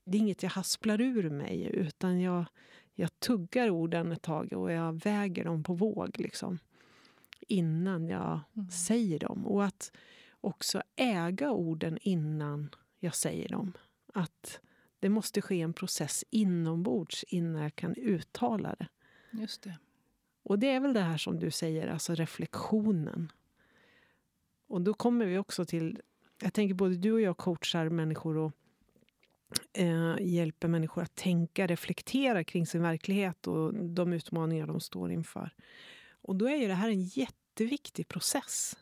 det 0.03 0.17
är 0.17 0.22
inget 0.22 0.43
jag 0.43 0.50
hasplar 0.50 1.01
ur 1.01 1.29
mig 1.29 1.69
utan 1.74 2.22
jag, 2.22 2.45
jag 2.93 3.19
tuggar 3.19 3.69
orden 3.69 4.12
ett 4.12 4.22
tag 4.22 4.53
och 4.53 4.72
jag 4.72 5.03
väger 5.03 5.43
dem 5.43 5.63
på 5.63 5.74
våg 5.74 6.19
liksom, 6.19 6.60
innan 7.39 8.07
jag 8.07 8.39
mm. 8.55 8.69
säger 8.69 9.19
dem. 9.19 9.48
Och 9.48 9.65
att 9.65 9.91
också 10.41 10.81
äga 10.95 11.51
orden 11.51 11.98
innan 12.01 12.75
jag 13.00 13.15
säger 13.15 13.50
dem. 13.50 13.74
Att 14.13 14.60
det 15.00 15.10
måste 15.10 15.41
ske 15.41 15.62
en 15.62 15.74
process 15.74 16.24
inombords 16.29 17.24
innan 17.24 17.62
jag 17.62 17.75
kan 17.75 17.95
uttala 17.95 18.75
det. 18.79 18.88
Just 19.31 19.62
det. 19.62 19.77
Och 20.43 20.60
det 20.60 20.69
är 20.69 20.79
väl 20.79 20.93
det 20.93 21.01
här 21.01 21.17
som 21.17 21.39
du 21.39 21.51
säger, 21.51 21.88
alltså 21.88 22.15
reflektionen. 22.15 23.31
Och 24.67 24.81
då 24.81 24.93
kommer 24.93 25.25
vi 25.25 25.38
också 25.38 25.65
till... 25.65 26.01
Jag 26.41 26.53
tänker 26.53 26.75
både 26.75 26.95
du 26.95 27.12
och 27.12 27.22
jag 27.22 27.38
coachar 27.38 27.89
människor 27.89 28.38
och 28.38 28.51
eh, 29.74 30.15
hjälper 30.22 30.67
människor 30.67 31.01
att 31.03 31.15
tänka, 31.15 31.67
reflektera 31.67 32.43
kring 32.43 32.65
sin 32.65 32.81
verklighet 32.81 33.48
och 33.48 33.74
de 33.74 34.13
utmaningar 34.13 34.67
de 34.67 34.79
står 34.79 35.12
inför. 35.12 35.53
Och 36.22 36.36
då 36.36 36.50
är 36.50 36.55
ju 36.55 36.67
det 36.67 36.74
här 36.74 36.89
en 36.89 37.03
jätteviktig 37.03 38.07
process 38.07 38.77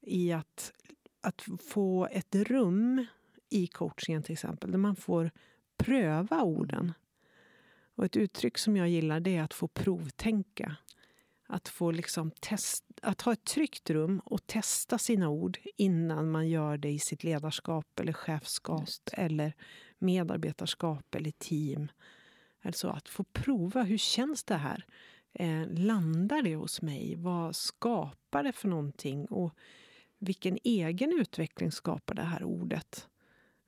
i 0.00 0.32
att, 0.32 0.72
att 1.20 1.44
få 1.70 2.08
ett 2.12 2.34
rum 2.34 3.06
i 3.50 3.66
coachingen 3.66 4.22
till 4.22 4.32
exempel, 4.32 4.70
där 4.70 4.78
man 4.78 4.96
får 4.96 5.30
pröva 5.76 6.42
orden. 6.42 6.92
Och 7.94 8.04
ett 8.04 8.16
uttryck 8.16 8.58
som 8.58 8.76
jag 8.76 8.88
gillar 8.88 9.20
det 9.20 9.36
är 9.36 9.42
att 9.42 9.54
få 9.54 9.68
provtänka. 9.68 10.76
Att 11.46 11.68
få 11.68 11.90
liksom 11.90 12.30
test, 12.30 12.84
att 13.02 13.22
ha 13.22 13.32
ett 13.32 13.44
tryggt 13.44 13.90
rum 13.90 14.20
och 14.24 14.46
testa 14.46 14.98
sina 14.98 15.28
ord 15.28 15.58
innan 15.76 16.30
man 16.30 16.48
gör 16.48 16.76
det 16.76 16.90
i 16.90 16.98
sitt 16.98 17.24
ledarskap 17.24 18.00
eller 18.00 18.12
chefskap 18.12 18.80
Just. 18.80 19.10
eller 19.12 19.52
medarbetarskap 20.02 21.14
eller 21.14 21.30
team. 21.30 21.88
Alltså 22.62 22.88
att 22.88 23.08
få 23.08 23.24
prova, 23.24 23.82
hur 23.82 23.98
känns 23.98 24.44
det 24.44 24.56
här? 24.56 24.86
Eh, 25.32 25.66
landar 25.68 26.42
det 26.42 26.56
hos 26.56 26.82
mig? 26.82 27.14
Vad 27.16 27.56
skapar 27.56 28.42
det 28.42 28.52
för 28.52 28.68
någonting? 28.68 29.26
Och 29.26 29.54
vilken 30.18 30.58
egen 30.64 31.12
utveckling 31.20 31.72
skapar 31.72 32.14
det 32.14 32.22
här 32.22 32.44
ordet? 32.44 33.08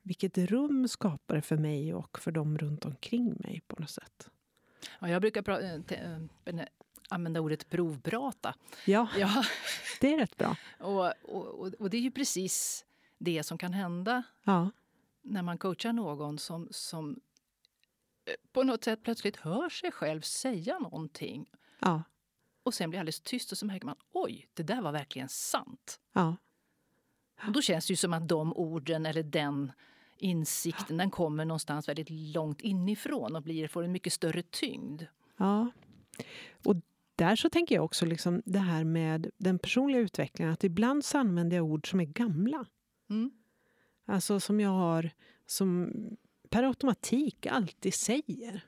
Vilket 0.01 0.37
rum 0.37 0.87
skapar 0.87 1.35
det 1.35 1.41
för 1.41 1.57
mig 1.57 1.93
och 1.93 2.19
för 2.19 2.31
dem 2.31 2.57
runt 2.57 2.85
omkring 2.85 3.35
mig 3.39 3.61
på 3.67 3.81
något 3.81 3.89
sätt? 3.89 4.29
Ja, 4.99 5.09
jag 5.09 5.21
brukar 5.21 5.49
eh, 5.49 5.81
eh, 6.45 6.65
använda 7.09 7.39
ordet 7.41 7.69
provprata. 7.69 8.55
Ja, 8.85 9.07
ja, 9.17 9.43
det 10.01 10.13
är 10.13 10.17
rätt 10.17 10.37
bra. 10.37 10.57
och, 10.79 11.13
och, 11.23 11.73
och 11.73 11.89
det 11.89 11.97
är 11.97 12.01
ju 12.01 12.11
precis 12.11 12.85
det 13.17 13.43
som 13.43 13.57
kan 13.57 13.73
hända 13.73 14.23
Ja. 14.43 14.71
När 15.25 15.41
man 15.41 15.57
coachar 15.57 15.93
någon 15.93 16.37
som, 16.39 16.67
som 16.71 17.19
eh, 18.25 18.33
på 18.51 18.63
något 18.63 18.83
sätt 18.83 19.03
plötsligt 19.03 19.35
hör 19.35 19.69
sig 19.69 19.91
själv 19.91 20.21
säga 20.21 20.79
någonting 20.79 21.45
Ja. 21.79 22.03
och 22.63 22.73
sen 22.73 22.89
blir 22.89 22.99
alldeles 22.99 23.21
tyst 23.21 23.51
och 23.51 23.57
så 23.57 23.65
märker 23.65 23.85
man 23.85 23.95
oj, 24.11 24.47
det 24.53 24.63
där 24.63 24.81
var 24.81 24.91
verkligen 24.91 25.29
sant. 25.29 25.99
Ja. 26.13 26.35
Och 27.47 27.51
då 27.51 27.61
känns 27.61 27.87
det 27.87 27.91
ju 27.93 27.97
som 27.97 28.13
att 28.13 28.27
de 28.27 28.53
orden 28.53 29.05
eller 29.05 29.23
den 29.23 29.71
insikten 30.17 30.97
den 30.97 31.11
kommer 31.11 31.45
någonstans 31.45 31.89
väldigt 31.89 32.09
långt 32.09 32.61
inifrån 32.61 33.35
och 33.35 33.41
blir, 33.43 33.67
får 33.67 33.83
en 33.83 33.91
mycket 33.91 34.13
större 34.13 34.41
tyngd. 34.41 35.03
Ja. 35.37 35.71
Och 36.65 36.75
där 37.15 37.35
så 37.35 37.49
tänker 37.49 37.75
jag 37.75 37.85
också 37.85 38.05
liksom 38.05 38.41
det 38.45 38.59
här 38.59 38.83
med 38.83 39.31
den 39.37 39.59
personliga 39.59 39.99
utvecklingen. 40.01 40.53
Att 40.53 40.63
ibland 40.63 41.05
så 41.05 41.17
använder 41.17 41.57
jag 41.57 41.65
ord 41.65 41.89
som 41.89 41.99
är 41.99 42.05
gamla. 42.05 42.65
Mm. 43.09 43.31
Alltså 44.05 44.39
som 44.39 44.59
jag 44.59 44.69
har 44.69 45.11
som 45.45 45.91
per 46.49 46.63
automatik 46.63 47.45
alltid 47.45 47.93
säger. 47.93 48.61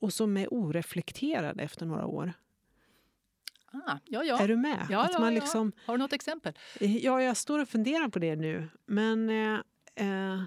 Och 0.00 0.12
som 0.12 0.36
är 0.36 0.48
oreflekterade 0.54 1.62
efter 1.62 1.86
några 1.86 2.06
år. 2.06 2.32
Ah, 3.72 3.98
ja, 4.04 4.24
ja. 4.24 4.38
Är 4.40 4.48
du 4.48 4.56
med? 4.56 4.86
Ja, 4.90 5.04
att 5.04 5.20
man 5.20 5.34
liksom, 5.34 5.72
Har 5.86 5.94
du 5.94 6.02
något 6.02 6.12
exempel? 6.12 6.58
Ja, 6.80 7.22
jag 7.22 7.36
står 7.36 7.58
och 7.58 7.68
funderar 7.68 8.08
på 8.08 8.18
det 8.18 8.36
nu. 8.36 8.68
Men... 8.86 9.30
Eh, 9.30 9.60
eh, 9.94 10.42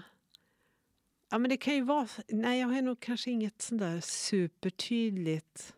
ja, 1.30 1.38
men 1.38 1.48
det 1.48 1.56
kan 1.56 1.74
ju 1.74 1.82
vara... 1.82 2.08
Nej, 2.28 2.60
jag 2.60 2.68
har 2.68 2.82
nog 2.82 3.00
kanske 3.00 3.30
inget 3.30 3.62
sånt 3.62 3.80
där 3.80 4.00
supertydligt... 4.00 5.74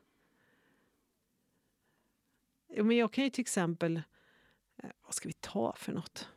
Men 2.76 2.96
jag 2.96 3.12
kan 3.12 3.24
ju 3.24 3.30
till 3.30 3.42
exempel... 3.42 3.96
Eh, 4.76 4.90
vad 5.04 5.14
ska 5.14 5.28
vi 5.28 5.32
ta 5.32 5.74
för 5.76 5.92
något? 5.92 6.28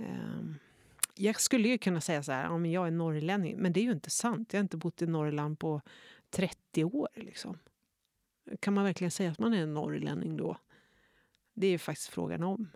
Ehm, 0.00 0.54
jag 1.14 1.40
skulle 1.40 1.68
ju 1.68 1.78
kunna 1.78 2.00
säga 2.00 2.22
så 2.22 2.32
här, 2.32 2.44
ja, 2.44 2.58
men 2.58 2.70
jag 2.70 2.86
är 2.86 2.90
norrlänning. 2.90 3.56
Men 3.56 3.72
det 3.72 3.80
är 3.80 3.84
ju 3.84 3.92
inte 3.92 4.10
sant. 4.10 4.52
Jag 4.52 4.58
har 4.58 4.62
inte 4.62 4.76
bott 4.76 5.02
i 5.02 5.06
Norrland 5.06 5.58
på 5.58 5.80
30 6.30 6.84
år. 6.84 7.08
Liksom. 7.14 7.58
Kan 8.60 8.74
man 8.74 8.84
verkligen 8.84 9.10
säga 9.10 9.30
att 9.30 9.38
man 9.38 9.54
är 9.54 9.62
en 9.62 9.74
norrlänning 9.74 10.36
då? 10.36 10.56
Det 11.54 11.66
är 11.66 11.70
ju 11.70 11.78
faktiskt 11.78 12.08
frågan 12.08 12.42
om. 12.42 12.68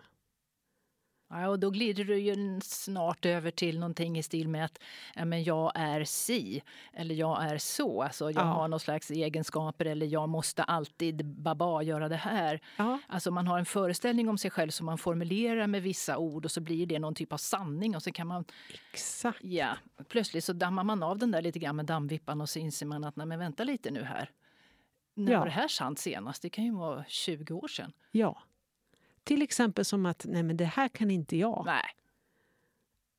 Ja, 1.29 1.47
och 1.47 1.59
då 1.59 1.69
glider 1.69 2.03
du 2.03 2.17
ju 2.19 2.59
snart 2.63 3.25
över 3.25 3.51
till 3.51 3.79
någonting 3.79 4.17
i 4.17 4.23
stil 4.23 4.47
med 4.49 4.65
att 4.65 4.79
ja, 5.15 5.25
men 5.25 5.43
jag 5.43 5.71
är 5.75 6.03
si 6.03 6.61
eller 6.93 7.15
jag 7.15 7.43
är 7.43 7.57
så. 7.57 8.01
Alltså 8.03 8.25
jag 8.31 8.35
Ja. 8.41 8.41
har 8.47 8.67
någon 8.67 8.79
slags 8.79 9.11
egenskaper 9.11 9.85
eller 9.85 10.05
jag 10.05 10.29
måste 10.29 10.63
alltid 10.63 11.25
baba 11.25 11.81
göra 11.83 12.09
det 12.09 12.15
här. 12.15 12.59
Ja, 12.77 12.99
Alltså 13.07 13.31
man 13.31 13.47
har 13.47 13.59
en 13.59 13.65
föreställning 13.65 14.29
om 14.29 14.37
sig 14.37 14.51
själv 14.51 14.69
som 14.69 14.85
man 14.85 14.97
formulerar 14.97 15.67
med 15.67 15.83
vissa 15.83 16.17
ord 16.17 16.45
och 16.45 16.51
så 16.51 16.61
blir 16.61 16.85
det 16.85 16.99
någon 16.99 17.15
typ 17.15 17.33
av 17.33 17.37
sanning 17.37 17.95
och 17.95 18.03
så 18.03 18.11
kan 18.11 18.27
man, 18.27 18.45
exakt. 18.93 19.43
ja, 19.43 19.77
plötsligt 20.09 20.43
så 20.43 20.53
dammar 20.53 20.83
man 20.83 21.03
av 21.03 21.17
den 21.17 21.31
där 21.31 21.41
lite 21.41 21.59
grann 21.59 21.75
med 21.75 21.85
dammvippan 21.85 22.41
och 22.41 22.49
så 22.49 22.59
inser 22.59 22.85
man 22.85 23.03
att 23.03 23.15
nej 23.15 23.27
men 23.27 23.39
vänta 23.39 23.63
lite 23.63 23.91
nu 23.91 24.03
här. 24.03 24.29
När 25.13 25.31
Ja. 25.31 25.39
var 25.39 25.45
det 25.45 25.51
här 25.51 25.67
sant 25.67 25.99
senast? 25.99 26.41
Det 26.41 26.49
kan 26.49 26.63
ju 26.65 26.71
vara 26.75 27.05
20 27.07 27.53
år 27.53 27.67
sedan. 27.67 27.91
Ja. 28.11 28.41
Till 29.25 29.41
exempel 29.41 29.85
som 29.85 30.05
att 30.05 30.25
nej 30.29 30.43
men 30.43 30.57
det 30.57 30.65
här 30.65 30.87
kan 30.87 31.11
inte 31.11 31.37
jag. 31.37 31.63
Nej. 31.65 31.85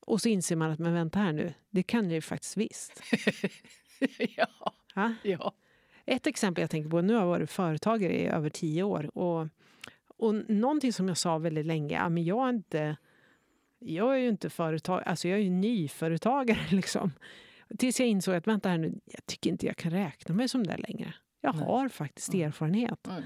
Och 0.01 0.21
så 0.21 0.29
inser 0.29 0.57
man 0.57 0.71
att 0.71 0.79
men 0.79 0.95
vänta 0.95 1.19
här 1.19 1.33
nu, 1.33 1.55
det 1.71 1.83
kan 1.83 2.05
jag 2.05 2.15
ju 2.15 2.21
faktiskt 2.21 2.57
visst. 2.57 3.03
ja, 4.37 4.73
Ja. 4.97 5.15
ja. 5.23 5.53
Ett 6.05 6.27
exempel 6.27 6.63
jag 6.63 6.71
tänker 6.71 6.91
på, 6.91 7.01
nu 7.01 7.13
har 7.13 7.21
jag 7.21 7.29
varit 7.29 7.51
företagare 7.51 8.21
i 8.21 8.27
över 8.27 8.51
tio 8.51 8.83
år. 8.83 9.19
Och, 9.19 9.49
och 10.07 10.35
någonting 10.49 10.93
som 10.93 11.09
jag 11.09 11.17
sa 11.17 11.39
väldigt 11.39 11.67
länge, 11.67 12.09
men 12.09 12.25
jag 12.25 12.45
är 12.45 12.51
inte... 12.51 12.97
Jag 13.79 14.15
är 14.15 14.19
ju 14.19 14.29
inte 14.29 14.51
företag, 14.51 15.03
alltså 15.07 15.29
jag 15.29 15.39
är 15.39 15.43
ju 15.43 15.51
nyföretagare 15.51 16.59
liksom. 16.71 17.13
Tills 17.79 18.01
jag 18.01 18.09
insåg 18.09 18.35
att 18.35 18.47
vänta 18.47 18.69
här 18.69 18.79
nu, 18.79 19.01
jag 19.05 19.27
tycker 19.27 19.51
inte 19.51 19.67
jag 19.67 19.77
kan 19.77 19.91
räkna 19.93 20.35
mig 20.35 20.49
som 20.49 20.67
det 20.67 20.77
längre. 20.77 21.15
Jag 21.41 21.57
Nej. 21.57 21.65
har 21.65 21.89
faktiskt 21.89 22.35
erfarenhet. 22.35 23.09
Mm. 23.09 23.23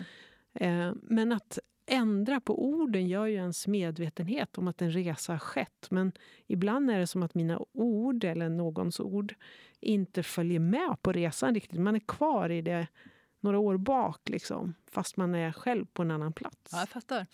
Eh, 0.55 0.95
men 1.03 1.33
att 1.33 1.59
ändra 1.91 2.41
på 2.41 2.65
orden 2.65 3.09
gör 3.09 3.27
ju 3.27 3.35
ens 3.35 3.67
medvetenhet 3.67 4.59
om 4.59 4.69
att 4.69 4.83
en 4.83 4.93
resa 4.93 5.33
har 5.33 5.39
skett. 5.39 5.87
Men 5.91 6.13
ibland 6.47 6.91
är 6.91 6.99
det 6.99 7.07
som 7.07 7.23
att 7.23 7.35
mina 7.35 7.61
ord, 7.73 8.25
eller 8.25 8.49
någons 8.49 9.01
ord, 9.01 9.35
inte 9.81 10.23
följer 10.23 10.61
med 10.61 10.97
på 11.03 11.13
resan 11.13 11.55
riktigt. 11.55 11.81
Man 11.81 11.95
är 11.95 12.01
kvar 12.01 12.51
i 12.51 12.63
det 12.63 12.87
några 13.41 13.59
år 13.59 13.77
bak, 13.77 14.29
liksom, 14.29 14.75
fast 14.91 15.17
man 15.17 15.35
är 15.35 15.53
själv 15.53 15.87
på 15.87 16.03
en 16.03 16.11
annan 16.11 16.33
plats. 16.33 16.69
Ja, 16.73 16.79
jag 16.79 16.89
fattar. 16.89 17.27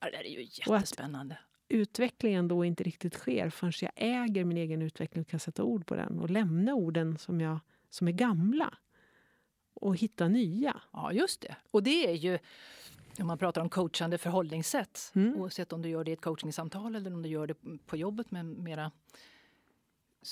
Ja, 0.00 0.10
det 0.10 0.16
där 0.16 0.24
är 0.24 0.30
ju 0.30 0.42
jättespännande. 0.42 1.38
Utvecklingen 1.68 2.48
då 2.48 2.64
inte 2.64 2.84
riktigt 2.84 3.14
sker 3.14 3.50
förrän 3.50 3.72
jag 3.80 3.92
äger 3.96 4.44
min 4.44 4.56
egen 4.56 4.82
utveckling 4.82 5.22
och 5.22 5.28
kan 5.28 5.40
sätta 5.40 5.64
ord 5.64 5.86
på 5.86 5.96
den 5.96 6.18
och 6.18 6.30
lämna 6.30 6.74
orden 6.74 7.18
som, 7.18 7.40
jag, 7.40 7.58
som 7.90 8.08
är 8.08 8.12
gamla 8.12 8.74
och 9.74 9.96
hitta 9.96 10.28
nya. 10.28 10.80
Ja, 10.92 11.12
just 11.12 11.40
det. 11.40 11.56
Och 11.70 11.82
det 11.82 12.10
är 12.10 12.14
ju, 12.14 12.38
om 13.22 13.26
man 13.26 13.38
pratar 13.38 13.60
om 13.60 13.68
coachande 13.68 14.18
förhållningssätt, 14.18 15.12
Mm. 15.14 15.34
oavsett 15.36 15.72
om 15.72 15.82
du 15.82 15.88
gör 15.88 16.04
det 16.04 16.10
i 16.10 16.14
ett 16.14 16.20
coachingsamtal 16.20 16.96
eller 16.96 17.12
om 17.14 17.22
du 17.22 17.28
gör 17.28 17.46
det 17.46 17.54
på 17.86 17.96
jobbet 17.96 18.30
med 18.30 18.44
mera 18.46 18.90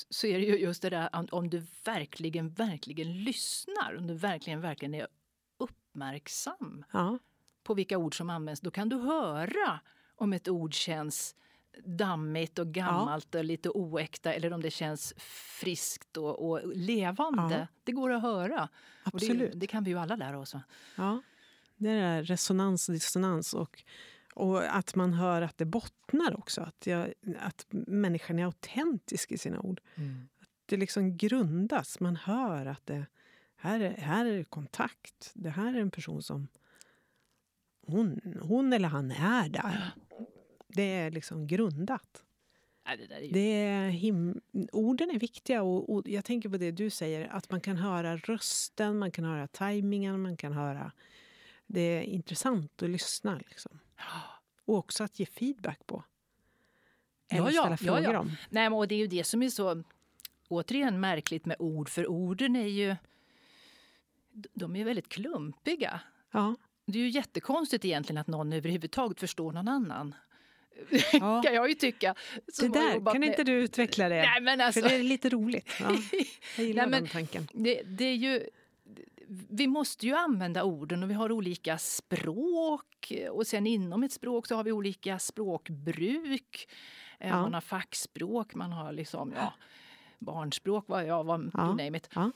så 0.09 0.27
är 0.27 0.39
det 0.39 0.45
ju 0.45 0.57
just 0.57 0.81
det 0.81 0.89
där 0.89 1.09
om- 1.33 1.49
du 1.49 1.65
verkligen, 1.85 2.49
verkligen 2.49 3.23
lyssnar, 3.23 3.95
om 3.97 4.07
du 4.07 4.13
verkligen, 4.13 4.61
verkligen 4.61 4.93
är 4.93 5.07
uppmärksam 5.57 6.85
Ja, 6.93 7.19
på 7.63 7.73
vilka 7.73 7.97
ord 7.97 8.17
som 8.17 8.29
används, 8.29 8.61
då 8.61 8.71
kan 8.71 8.89
du 8.89 8.95
höra 8.97 9.79
om 10.15 10.33
ett 10.33 10.47
ord 10.47 10.73
känns 10.73 11.35
dammigt 11.85 12.59
och 12.59 12.67
gammalt 12.67 13.35
och 13.35 13.43
lite 13.43 13.69
oäkta 13.69 14.33
eller 14.33 14.53
om 14.53 14.61
det 14.61 14.71
känns 14.71 15.13
friskt 15.17 16.17
och, 16.17 16.49
och 16.49 16.61
levande. 16.75 17.55
Ja. 17.59 17.67
Det 17.83 17.91
går 17.91 18.11
att 18.11 18.21
höra. 18.21 18.63
Och 19.03 19.11
det, 19.11 19.15
absolut. 19.15 19.51
det 19.55 19.67
kan 19.67 19.83
vi 19.83 19.91
ju 19.91 19.97
alla 19.99 20.15
lära 20.15 20.39
oss. 20.39 20.53
Va? 20.53 20.61
Ja, 20.95 21.21
det 21.75 21.89
är 21.89 22.23
resonans 22.23 22.89
och 22.89 22.93
dissonans. 22.93 23.53
Och, 23.53 23.83
och 24.33 24.75
att 24.75 24.95
man 24.95 25.13
hör 25.13 25.41
att 25.41 25.57
det 25.57 25.65
bottnar 25.65 26.39
också. 26.39 26.61
Att, 26.61 26.87
jag, 26.87 27.13
att 27.39 27.65
människan 27.69 28.39
är 28.39 28.45
autentisk 28.45 29.31
i 29.31 29.37
sina 29.37 29.59
ord. 29.59 29.81
Det 30.65 30.77
liksom 30.77 31.17
grundas. 31.17 31.99
Man 31.99 32.15
hör 32.15 32.65
att 32.65 32.85
det 32.85 33.05
här 33.55 33.79
är, 33.79 33.97
här 33.97 34.25
är 34.25 34.43
kontakt. 34.43 35.31
Det 35.33 35.49
här 35.49 35.73
är 35.73 35.79
en 35.79 35.91
person 35.91 36.23
som... 36.23 36.47
Hon, 37.87 38.21
hon 38.41 38.73
eller 38.73 38.89
han 38.89 39.11
är 39.11 39.49
där. 39.49 39.91
Det 40.67 40.93
är 40.93 41.11
liksom 41.11 41.47
grundat. 41.47 42.23
Nej, 42.85 43.07
det 43.09 43.19
ju... 43.19 43.31
Det 43.31 43.39
är 43.39 43.89
him- 43.89 44.41
orden 44.71 45.09
är 45.09 45.19
viktiga. 45.19 45.63
Och, 45.63 45.93
och 45.93 46.07
jag 46.07 46.25
tänker 46.25 46.49
på 46.49 46.57
det 46.57 46.71
du 46.71 46.89
säger, 46.89 47.27
att 47.27 47.51
man 47.51 47.61
kan 47.61 47.77
höra 47.77 48.17
rösten, 48.17 48.97
man 48.97 49.11
kan 49.11 49.25
höra 49.25 49.47
tajmingen, 49.47 50.21
man 50.21 50.37
kan 50.37 50.53
höra... 50.53 50.91
Det 51.67 51.81
är 51.81 52.01
intressant 52.01 52.83
att 52.83 52.89
lyssna. 52.89 53.35
Liksom. 53.49 53.79
Och 54.65 54.77
också 54.77 55.03
att 55.03 55.19
ge 55.19 55.25
feedback 55.25 55.87
på. 55.87 56.03
Ja, 57.27 57.37
Eller 57.37 57.51
ja, 57.51 57.61
ställa 57.61 57.69
ja, 57.71 57.77
frågor 58.01 58.13
ja. 58.13 58.19
om. 58.19 58.31
Nej, 58.49 58.67
och 58.69 58.87
det 58.87 58.95
är 58.95 58.99
ju 58.99 59.07
det 59.07 59.23
som 59.23 59.43
är 59.43 59.49
så 59.49 59.83
återigen 60.47 60.99
märkligt 60.99 61.45
med 61.45 61.55
ord, 61.59 61.89
för 61.89 62.07
orden 62.07 62.55
är 62.55 62.67
ju 62.67 62.95
de 64.53 64.75
är 64.75 64.85
väldigt 64.85 65.09
klumpiga. 65.09 65.99
Ja. 66.31 66.55
Det 66.85 66.99
är 66.99 67.03
ju 67.03 67.09
jättekonstigt 67.09 67.85
egentligen 67.85 68.17
att 68.17 68.27
någon 68.27 68.53
överhuvudtaget 68.53 69.19
förstår 69.19 69.51
någon 69.51 69.67
annan. 69.67 70.15
Ja. 71.13 71.41
kan 71.45 71.53
jag 71.55 71.69
ju 71.69 71.75
tycka. 71.75 72.15
Det 72.61 72.67
där, 72.67 73.11
kan 73.11 73.19
med- 73.19 73.29
inte 73.29 73.43
du 73.43 73.51
utveckla 73.51 74.09
det? 74.09 74.15
Nej, 74.21 74.41
men 74.41 74.61
alltså, 74.61 74.81
För 74.81 74.89
det 74.89 74.95
är 74.95 75.03
lite 75.03 75.29
roligt. 75.29 75.69
Ja, 75.79 75.85
jag 76.57 76.65
gillar 76.65 76.81
Nej, 76.83 76.91
men- 76.91 77.03
den 77.03 77.07
tanken. 77.07 77.47
det, 77.53 77.81
det 77.85 78.05
är 78.05 78.15
ju... 78.15 78.47
Vi 79.49 79.67
måste 79.67 80.05
ju 80.05 80.13
använda 80.15 80.63
orden 80.63 81.03
och 81.03 81.09
vi 81.09 81.13
har 81.13 81.31
olika 81.31 81.77
språk. 81.77 83.13
Och 83.31 83.47
sen 83.47 83.67
inom 83.67 84.03
ett 84.03 84.11
språk 84.11 84.47
så 84.47 84.55
har 84.55 84.63
vi 84.63 84.71
olika 84.71 85.19
språkbruk. 85.19 86.67
Eh, 87.19 87.29
Ja. 87.29 87.41
Man 87.41 87.53
har 87.53 87.61
fackspråk, 87.61 88.55
man 88.55 88.71
har 88.71 88.91
liksom, 88.93 89.33
ja, 89.35 89.53
barnspråk, 90.19 90.85
vad 90.87 91.05
jag 91.05 91.23
var, 91.23 91.49
Ja. 91.53 91.67
name 91.67 91.97
it. 91.97 92.09
Ja. 92.15 92.31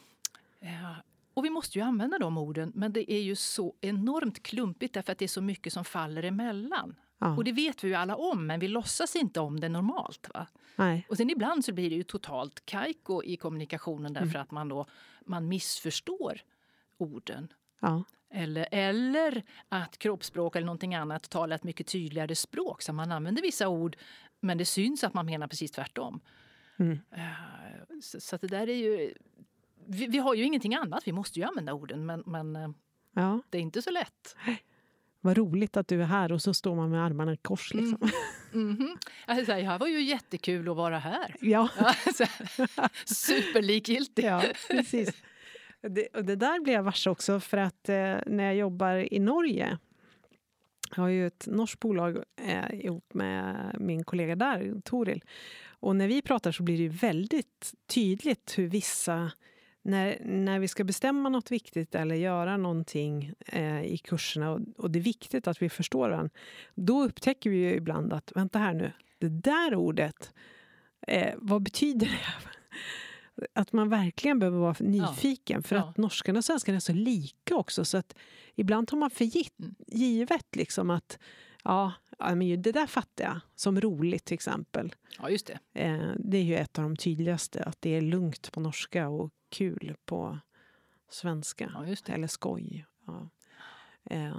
Eh, 0.61 0.91
Och 1.33 1.45
vi 1.45 1.49
måste 1.49 1.77
ju 1.79 1.83
använda 1.85 2.17
de 2.19 2.37
orden, 2.37 2.71
men 2.75 2.93
det 2.93 3.11
är 3.13 3.21
ju 3.21 3.35
så 3.35 3.75
enormt 3.81 4.43
klumpigt 4.43 4.93
därför 4.93 5.11
att 5.11 5.17
det 5.17 5.25
är 5.25 5.27
så 5.29 5.41
mycket 5.41 5.73
som 5.73 5.85
faller 5.85 6.23
emellan. 6.23 6.95
Ja. 7.19 7.35
Och 7.37 7.43
det 7.43 7.51
vet 7.51 7.83
vi 7.83 7.87
ju 7.87 7.93
alla 7.93 8.15
om, 8.15 8.47
men 8.47 8.59
vi 8.59 8.67
låtsas 8.67 9.15
inte 9.15 9.39
om 9.39 9.59
det 9.59 9.69
normalt. 9.69 10.27
Va? 10.33 10.47
Nej. 10.75 11.05
Och 11.09 11.17
sen 11.17 11.29
ibland 11.29 11.65
så 11.65 11.73
blir 11.73 11.89
det 11.89 11.95
ju 11.95 12.03
totalt 12.03 12.65
kajko 12.65 13.23
i 13.23 13.37
kommunikationen 13.37 14.13
därför 14.13 14.27
Mm. 14.29 14.41
att 14.41 14.51
man 14.51 14.69
då 14.69 14.85
man 15.25 15.47
missförstår 15.47 16.41
orden. 17.01 17.53
Ja. 17.81 18.03
Eller, 18.31 18.67
eller 18.71 19.43
att 19.69 19.97
kroppsspråk 19.97 20.55
eller 20.55 20.65
någonting 20.65 20.95
annat 20.95 21.29
talar 21.29 21.55
ett 21.55 21.63
mycket 21.63 21.87
tydligare 21.87 22.35
språk. 22.35 22.81
Så 22.81 22.93
man 22.93 23.11
använder 23.11 23.41
vissa 23.41 23.67
ord, 23.67 23.97
men 24.39 24.57
det 24.57 24.65
syns 24.65 25.03
att 25.03 25.13
man 25.13 25.25
menar 25.25 25.47
precis 25.47 25.71
tvärtom. 25.71 26.19
Mm. 26.79 26.99
Eh, 27.11 27.99
Så, 28.01 28.19
så 28.19 28.37
det 28.37 28.47
där 28.47 28.69
är 28.69 28.75
ju... 28.75 29.13
Vi, 29.85 30.07
vi 30.07 30.17
har 30.17 30.33
ju 30.33 30.43
ingenting 30.43 30.75
annat, 30.75 31.07
vi 31.07 31.11
måste 31.11 31.39
ju 31.39 31.45
använda 31.45 31.73
orden, 31.73 32.05
men, 32.05 32.23
men 32.25 32.55
eh, 32.55 32.69
ja. 33.15 33.41
det 33.49 33.57
är 33.57 33.61
inte 33.61 33.81
så 33.81 33.91
lätt. 33.91 34.35
Vad 35.21 35.37
roligt 35.37 35.77
att 35.77 35.87
du 35.87 36.01
är 36.01 36.05
här 36.05 36.31
och 36.31 36.41
så 36.41 36.53
står 36.53 36.75
man 36.75 36.89
med 36.89 37.05
armarna 37.05 37.33
i 37.33 37.37
kors. 37.37 37.73
Liksom. 37.73 38.09
Mm 38.53 38.77
-hmm. 38.77 38.97
alltså, 39.25 39.53
det 39.53 39.61
här 39.61 39.79
var 39.79 39.87
ju 39.87 40.01
jättekul 40.01 40.69
att 40.69 40.75
vara 40.75 40.99
här. 40.99 41.35
Ja. 41.41 41.69
Superlikgiltigt. 43.05 44.27
Ja, 44.27 44.43
precis. 44.69 45.23
Det, 45.81 46.07
och 46.07 46.25
det 46.25 46.35
där 46.35 46.59
blev 46.59 46.75
jag 46.75 46.83
varse 46.83 47.09
också 47.09 47.39
för 47.39 47.57
att 47.57 47.89
eh, 47.89 48.17
när 48.25 48.43
jag 48.43 48.55
jobbar 48.55 49.13
i 49.13 49.19
Norge 49.19 49.77
jag 50.95 51.03
har 51.03 51.09
ju 51.09 51.27
ett 51.27 51.47
norskt 51.47 51.79
bolag 51.79 52.23
eh, 52.47 52.85
ihop 52.85 53.13
med 53.13 53.75
min 53.79 54.03
kollega 54.03 54.35
där, 54.35 54.81
Toril. 54.83 55.23
Och 55.69 55.95
när 55.95 56.07
vi 56.07 56.21
pratar 56.21 56.51
så 56.51 56.63
blir 56.63 56.77
det 56.77 56.95
väldigt 56.95 57.73
tydligt 57.87 58.53
hur 58.57 58.67
vissa... 58.67 59.31
När, 59.81 60.17
när 60.25 60.59
vi 60.59 60.67
ska 60.67 60.83
bestämma 60.83 61.29
något 61.29 61.51
viktigt 61.51 61.95
eller 61.95 62.15
göra 62.15 62.57
någonting 62.57 63.33
eh, 63.45 63.83
i 63.83 63.97
kurserna 63.97 64.51
och, 64.51 64.59
och, 64.77 64.91
det 64.91 64.99
är 64.99 65.03
viktigt 65.03 65.47
att 65.47 65.61
vi 65.61 65.69
förstår 65.69 66.09
varandra, 66.09 66.29
då 66.75 67.03
upptäcker 67.03 67.49
vi 67.49 67.57
ju 67.57 67.73
ibland 67.73 68.13
att 68.13 68.31
vänta 68.35 68.59
här 68.59 68.73
nu, 68.73 68.91
det 69.19 69.29
där 69.29 69.75
ordet, 69.75 70.33
eh, 71.07 71.33
vad 71.37 71.61
betyder 71.61 72.07
det? 72.07 72.19
Att 73.53 73.73
man 73.73 73.89
verkligen 73.89 74.39
behöver 74.39 74.57
vara 74.59 74.75
nyfiken. 74.79 75.57
Ja. 75.57 75.67
För 75.67 75.75
ja. 75.75 75.81
att 75.89 75.97
norskan 75.97 76.37
och 76.37 76.45
svenskan 76.45 76.75
är 76.75 76.79
så 76.79 76.93
lika 76.93 77.55
också. 77.55 77.85
Så 77.85 77.97
att 77.97 78.15
ibland 78.55 78.87
tar 78.87 78.97
man 78.97 79.09
för 79.09 79.25
mm. 79.25 79.75
givet 79.87 80.55
liksom 80.55 80.89
att 80.89 81.19
ja, 81.63 81.93
men 82.19 82.61
det 82.61 82.71
där 82.71 82.87
fattar 82.87 83.23
jag. 83.23 83.39
Som 83.55 83.81
roligt 83.81 84.25
till 84.25 84.33
exempel. 84.33 84.95
Ja, 85.19 85.29
just 85.29 85.47
det. 85.47 85.81
Eh, 85.81 86.11
det 86.19 86.37
är 86.37 86.43
ju 86.43 86.55
ett 86.55 86.79
av 86.79 86.83
de 86.83 86.95
tydligaste. 86.95 87.63
Att 87.63 87.81
det 87.81 87.89
är 87.89 88.01
lugnt 88.01 88.51
på 88.51 88.59
norska 88.59 89.09
och 89.09 89.31
kul 89.49 89.95
på 90.05 90.39
svenska. 91.09 91.71
Ja, 91.73 92.13
Eller 92.13 92.27
skoj. 92.27 92.85
Ja. 93.05 93.29
Eh, 94.09 94.37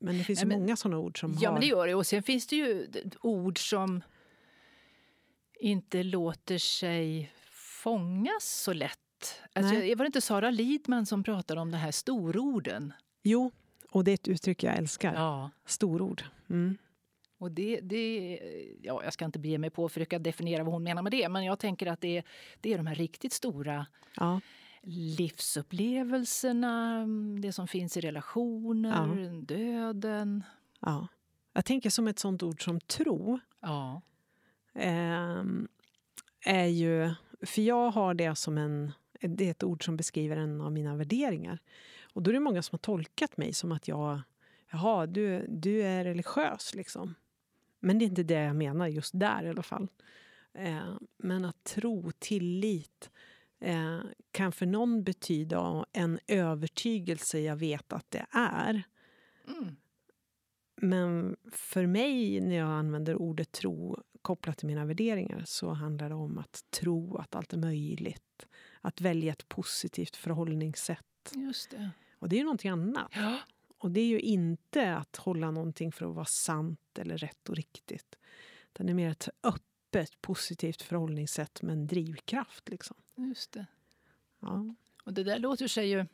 men 0.00 0.18
det 0.18 0.24
finns 0.24 0.38
Nej, 0.40 0.46
men, 0.46 0.60
många 0.60 0.76
såna 0.76 0.98
ord 0.98 1.20
som 1.20 1.36
ja, 1.40 1.48
har... 1.48 1.52
men 1.54 1.60
det 1.60 1.66
gör 1.66 1.86
det. 1.86 1.94
Och 1.94 2.06
sen 2.06 2.22
finns 2.22 2.46
det 2.46 2.56
ju 2.56 2.86
ord 3.20 3.70
som 3.70 4.02
inte 5.60 6.02
låter 6.02 6.58
sig 6.58 7.32
fångas 7.84 8.62
så 8.62 8.72
lätt. 8.72 8.98
Alltså, 9.52 9.74
var 9.74 9.96
det 9.96 10.06
inte 10.06 10.20
Sara 10.20 10.50
Lidman 10.50 11.06
som 11.06 11.24
pratade 11.24 11.60
om 11.60 11.70
de 11.70 11.76
här 11.76 11.90
stororden? 11.90 12.92
Jo, 13.22 13.50
och 13.90 14.04
det 14.04 14.10
är 14.10 14.14
ett 14.14 14.28
uttryck 14.28 14.62
jag 14.62 14.76
älskar. 14.76 15.14
Ja. 15.14 15.50
Storord. 15.66 16.22
Mm. 16.50 16.78
Och 17.38 17.50
det, 17.50 17.80
det, 17.80 18.38
ja, 18.82 19.04
jag 19.04 19.12
ska 19.12 19.24
inte 19.24 19.38
bege 19.38 19.58
mig 19.58 19.70
på 19.70 19.84
att 19.84 19.92
försöka 19.92 20.18
definiera 20.18 20.64
vad 20.64 20.72
hon 20.72 20.82
menar 20.82 21.02
med 21.02 21.12
det 21.12 21.28
men 21.28 21.44
jag 21.44 21.58
tänker 21.58 21.86
att 21.86 22.00
det, 22.00 22.22
det 22.60 22.72
är 22.72 22.76
de 22.76 22.86
här 22.86 22.94
riktigt 22.94 23.32
stora 23.32 23.86
ja. 24.16 24.40
livsupplevelserna, 24.82 27.06
det 27.42 27.52
som 27.52 27.68
finns 27.68 27.96
i 27.96 28.00
relationer, 28.00 29.18
ja. 29.18 29.30
döden. 29.56 30.44
Ja. 30.80 31.08
Jag 31.52 31.64
tänker 31.64 31.90
som 31.90 32.08
ett 32.08 32.18
sånt 32.18 32.42
ord 32.42 32.64
som 32.64 32.80
tro. 32.80 33.38
Ja. 33.60 34.02
Eh, 34.74 35.42
är 36.44 36.66
ju 36.66 37.10
för 37.46 37.62
jag 37.62 37.90
har 37.90 38.14
det 38.14 38.34
som 38.34 38.58
en... 38.58 38.92
Det 39.20 39.46
är 39.46 39.50
ett 39.50 39.64
ord 39.64 39.84
som 39.84 39.96
beskriver 39.96 40.36
en 40.36 40.60
av 40.60 40.72
mina 40.72 40.96
värderingar. 40.96 41.58
Och 42.12 42.22
då 42.22 42.30
är 42.30 42.32
det 42.32 42.40
många 42.40 42.62
som 42.62 42.74
har 42.74 42.78
tolkat 42.78 43.36
mig 43.36 43.52
som 43.52 43.72
att 43.72 43.88
jag... 43.88 44.20
Jaha, 44.70 45.06
du, 45.06 45.46
du 45.48 45.82
är 45.82 46.04
religiös, 46.04 46.74
liksom. 46.74 47.14
Men 47.80 47.98
det 47.98 48.04
är 48.04 48.06
inte 48.06 48.22
det 48.22 48.34
jag 48.42 48.56
menar 48.56 48.88
just 48.88 49.10
där 49.14 49.44
i 49.44 49.48
alla 49.48 49.62
fall. 49.62 49.88
Eh, 50.52 50.96
men 51.16 51.44
att 51.44 51.64
tro, 51.64 52.10
tillit 52.18 53.10
eh, 53.60 54.00
kan 54.30 54.52
för 54.52 54.66
någon 54.66 55.04
betyda 55.04 55.86
en 55.92 56.18
övertygelse 56.26 57.40
jag 57.40 57.56
vet 57.56 57.92
att 57.92 58.10
det 58.10 58.26
är. 58.30 58.82
Mm. 59.48 59.76
Men 60.76 61.36
för 61.52 61.86
mig, 61.86 62.40
när 62.40 62.56
jag 62.56 62.68
använder 62.68 63.16
ordet 63.16 63.52
tro 63.52 64.02
kopplat 64.24 64.58
till 64.58 64.66
mina 64.66 64.84
värderingar 64.84 65.42
så 65.46 65.72
handlar 65.72 66.08
det 66.08 66.14
om 66.14 66.38
att 66.38 66.64
tro 66.70 67.16
att 67.16 67.34
allt 67.34 67.52
är 67.52 67.58
möjligt. 67.58 68.46
Att 68.80 69.00
välja 69.00 69.32
ett 69.32 69.48
positivt 69.48 70.16
förhållningssätt. 70.16 71.32
Just 71.34 71.70
det. 71.70 71.90
Och 72.18 72.28
det 72.28 72.36
är 72.36 72.38
ju 72.38 72.44
någonting 72.44 72.70
annat. 72.70 73.12
Ja. 73.14 73.38
Och 73.78 73.90
det 73.90 74.00
är 74.00 74.06
ju 74.06 74.20
inte 74.20 74.96
att 74.96 75.16
hålla 75.16 75.50
någonting 75.50 75.92
för 75.92 76.06
att 76.06 76.14
vara 76.14 76.24
sant 76.24 76.98
eller 76.98 77.18
rätt 77.18 77.48
och 77.48 77.56
riktigt. 77.56 78.16
Det 78.72 78.82
är 78.82 78.94
mer 78.94 79.10
ett 79.10 79.28
öppet, 79.42 80.20
positivt 80.20 80.82
förhållningssätt 80.82 81.62
med 81.62 81.72
en 81.72 81.86
drivkraft. 81.86 82.68
Liksom. 82.68 82.96
Just 83.16 83.52
det. 83.52 83.66
Ja. 84.40 84.74
Och 85.04 85.12
det 85.12 85.24
där 85.24 85.38
låter 85.38 85.68
sig 85.68 85.88
ju 85.88 86.06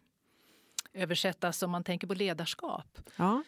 översättas 0.92 1.62
om 1.62 1.70
man 1.70 1.84
tänker 1.84 2.06
på 2.06 2.14
ledarskap. 2.14 2.98
Ja. 3.16 3.42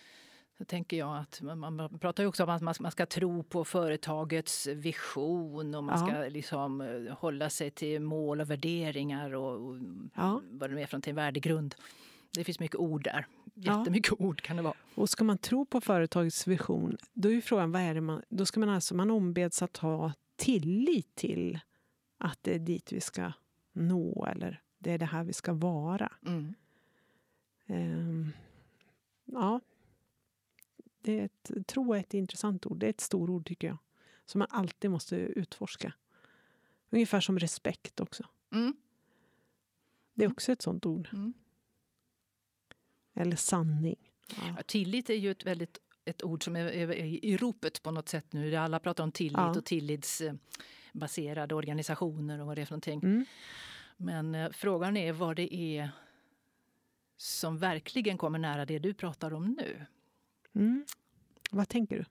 Tänker 0.67 0.97
jag 0.97 1.17
att 1.17 1.41
man, 1.41 1.99
pratar 2.01 2.23
ju 2.23 2.29
också 2.29 2.45
om 2.45 2.51
att 2.51 2.81
man, 2.81 2.91
ska 2.91 3.07
tro 3.07 3.43
på 3.43 3.65
företagets 3.65 4.67
vision 4.67 5.75
och 5.75 5.85
man 5.85 6.01
ja. 6.01 6.07
ska 6.07 6.29
liksom 6.29 6.81
eh, 6.81 7.15
hålla 7.15 7.51
sig 7.51 7.71
till 7.71 8.01
mål 8.01 8.41
och 8.41 8.51
värderingar 8.51 9.35
och, 9.35 9.69
och 9.69 9.77
ja. 10.15 10.43
vad 10.51 10.71
det 10.71 10.83
är 10.83 10.87
för 10.87 10.95
någonting, 10.95 11.15
värdegrund. 11.15 11.75
Det 12.35 12.45
finns 12.45 12.61
mycket 12.61 12.77
ord 12.77 13.05
där. 13.05 13.27
Jättemycket 13.55 14.15
ja. 14.19 14.27
ord 14.27 14.43
kan 14.43 14.57
det 14.57 14.63
vara. 14.63 14.75
Och 14.95 15.11
ska 15.11 15.25
man 15.25 15.39
tro 15.39 15.67
på 15.67 15.81
företagets 15.81 16.47
vision, 16.47 16.97
då 17.13 17.33
är 17.33 17.41
frågan 17.41 17.73
vad 17.73 17.83
är 17.83 17.95
det 17.95 18.01
man... 18.01 18.23
Då 18.29 18.47
ska 18.47 18.61
man 18.61 18.69
alltså, 18.69 18.95
man 18.95 19.11
ombeds 19.11 19.63
att 19.63 19.77
ha 19.77 20.13
tillit 20.37 21.15
till 21.15 21.61
att 22.19 22.39
det 22.43 22.55
är 22.55 22.59
dit 22.59 22.93
vi 22.93 23.01
ska 23.01 23.33
nå 23.73 24.27
eller 24.27 24.61
det 24.79 24.91
är 24.91 24.99
det 24.99 25.07
här 25.07 25.25
vi 25.25 25.33
ska 25.33 25.53
vara. 25.53 26.13
Mm. 26.27 26.55
Um, 27.67 28.33
ja, 29.25 29.61
det 31.03 31.21
är 31.21 31.25
ett, 31.25 31.67
tro 31.67 31.95
är 31.95 31.99
ett 31.99 32.15
intressant 32.15 32.67
ord. 32.67 32.79
Det 32.79 32.87
är 32.87 32.91
ett 32.91 33.01
storord 33.01 33.47
tycker 33.47 33.69
jag. 33.69 33.79
Som 34.25 34.39
man 34.39 34.49
alltid 34.51 34.91
måste 34.91 35.17
utforska. 35.17 35.93
Ungefär 36.91 37.21
som 37.21 37.39
respekt 37.39 38.01
också. 38.01 38.25
Mm. 38.53 38.77
Det 40.15 40.25
är 40.25 40.31
också 40.31 40.53
ett 40.53 40.63
sånt 40.63 40.87
ord. 40.87 41.09
Mm. 41.13 41.33
Eller 43.15 43.37
sanning. 43.37 44.11
Ja. 44.29 44.55
Ja, 44.57 44.63
tillit 44.63 45.11
är 45.11 45.15
ju 45.15 45.31
ett 45.31 45.47
väldigt 45.47 45.79
ett 46.05 46.23
ord 46.23 46.45
som 46.45 46.57
är, 46.57 46.65
är, 46.65 46.93
i 47.25 47.37
ropet 47.37 47.83
på 47.83 47.91
något 47.91 48.09
sätt 48.09 48.33
nu. 48.33 48.57
Alla 48.57 48.79
pratar 48.79 49.05
om 49.05 49.13
tillit 49.13 49.37
ja. 49.37 49.51
och 49.51 49.65
tillitsbaserade 49.65 51.55
organisationer 51.55 52.41
och 52.41 52.47
vad 52.47 52.57
det 52.57 52.63
är 52.63 52.67
för 52.67 52.73
någonting. 52.73 53.01
Mm. 53.03 53.25
Men 53.97 54.35
eh, 54.35 54.51
frågan 54.51 54.97
är 54.97 55.13
vad 55.13 55.37
det 55.37 55.55
är 55.55 55.91
som 57.17 57.59
verkligen 57.59 58.19
kommer 58.19 58.39
nära 58.39 58.65
det 58.65 58.79
du 58.79 58.95
pratar 58.95 59.35
om 59.35 59.49
nu. 59.49 59.87
Mm. 60.55 60.85
Vad 61.51 61.69
tänker 61.69 61.97
du? 61.97 62.05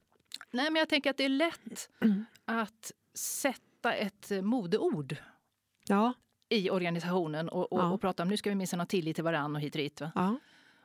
Nej, 0.52 0.72
men 0.72 0.80
jag 0.80 0.90
tänker 0.90 1.10
att 1.10 1.18
det 1.18 1.26
är 1.26 1.30
lätt 1.30 1.90
mm. 2.02 2.26
att 2.46 2.92
sätta 3.14 3.94
ett 3.94 4.32
modeord 4.44 5.16
ja. 5.88 6.14
i 6.50 6.70
organisationen 6.70 7.50
och, 7.50 7.74
och, 7.74 7.80
ja. 7.80 7.92
och 7.92 8.02
prata 8.02 8.24
om 8.24 8.30
nu 8.30 8.38
ska 8.38 8.50
vi 8.50 8.56
minsann 8.56 8.80
ha 8.80 8.88
tillit 8.88 9.16
till 9.16 9.24
varandra 9.24 9.58
och 9.58 9.62
hit 9.62 9.76
och 9.76 9.82
dit. 9.82 10.02
Ja. 10.16 10.40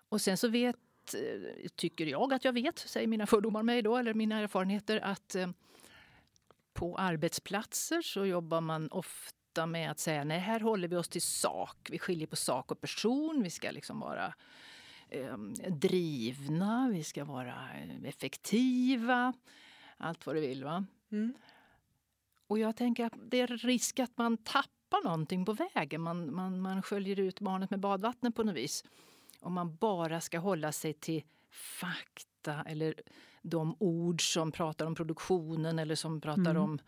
Och 0.08 0.20
sen 0.20 0.36
så 0.36 0.48
vet, 0.48 0.76
eh, 1.14 1.68
tycker 1.76 2.06
jag 2.06 2.32
att 2.32 2.44
jag 2.44 2.52
vet, 2.52 2.78
säger 2.78 3.06
mina 3.06 3.26
fördomar 3.26 3.62
mig 3.62 3.82
då, 3.82 3.96
eller 3.96 4.14
mina 4.14 4.38
erfarenheter, 4.38 5.00
att 5.00 5.34
eh, 5.34 5.48
på 6.72 6.96
arbetsplatser 6.96 8.02
så 8.02 8.26
jobbar 8.26 8.60
man 8.60 8.88
ofta 8.90 9.66
med 9.66 9.90
att 9.90 9.98
säga 9.98 10.24
nej, 10.24 10.38
här 10.38 10.60
håller 10.60 10.88
vi 10.88 10.96
oss 10.96 11.08
till 11.08 11.22
sak. 11.22 11.88
Vi 11.90 11.98
skiljer 11.98 12.26
på 12.26 12.36
sak 12.36 12.72
och 12.72 12.80
person. 12.80 13.42
Vi 13.42 13.50
ska 13.50 13.70
liksom 13.70 14.00
vara 14.00 14.26
eh, 14.26 14.32
drivna, 15.68 16.90
vi 16.92 17.04
ska 17.04 17.24
vara 17.24 17.54
effektiva. 18.04 19.32
Allt 19.96 20.26
vad 20.26 20.36
du 20.36 20.40
vill. 20.40 20.64
va? 20.64 20.84
Mm. 21.12 21.34
Och 22.46 22.58
jag 22.58 22.76
tänker 22.76 23.04
att 23.04 23.14
det 23.30 23.40
är 23.40 23.46
risk 23.46 23.98
att 23.98 24.18
man 24.18 24.36
tappar 24.36 25.04
någonting 25.04 25.44
på 25.44 25.52
vägen. 25.52 26.00
Man, 26.00 26.34
man, 26.34 26.60
man 26.60 26.82
sköljer 26.82 27.20
ut 27.20 27.40
barnet 27.40 27.70
med 27.70 27.80
badvattnet 27.80 28.34
på 28.34 28.42
något 28.42 28.56
vis. 28.56 28.84
Om 29.40 29.52
man 29.52 29.76
bara 29.76 30.20
ska 30.20 30.38
hålla 30.38 30.72
sig 30.72 30.92
till 30.92 31.22
fakta 31.50 32.62
eller 32.66 32.94
de 33.42 33.76
ord 33.78 34.32
som 34.32 34.52
pratar 34.52 34.86
om 34.86 34.94
produktionen 34.94 35.78
eller 35.78 35.94
som 35.94 36.20
pratar 36.20 36.50
mm. 36.50 36.62
om 36.62 36.78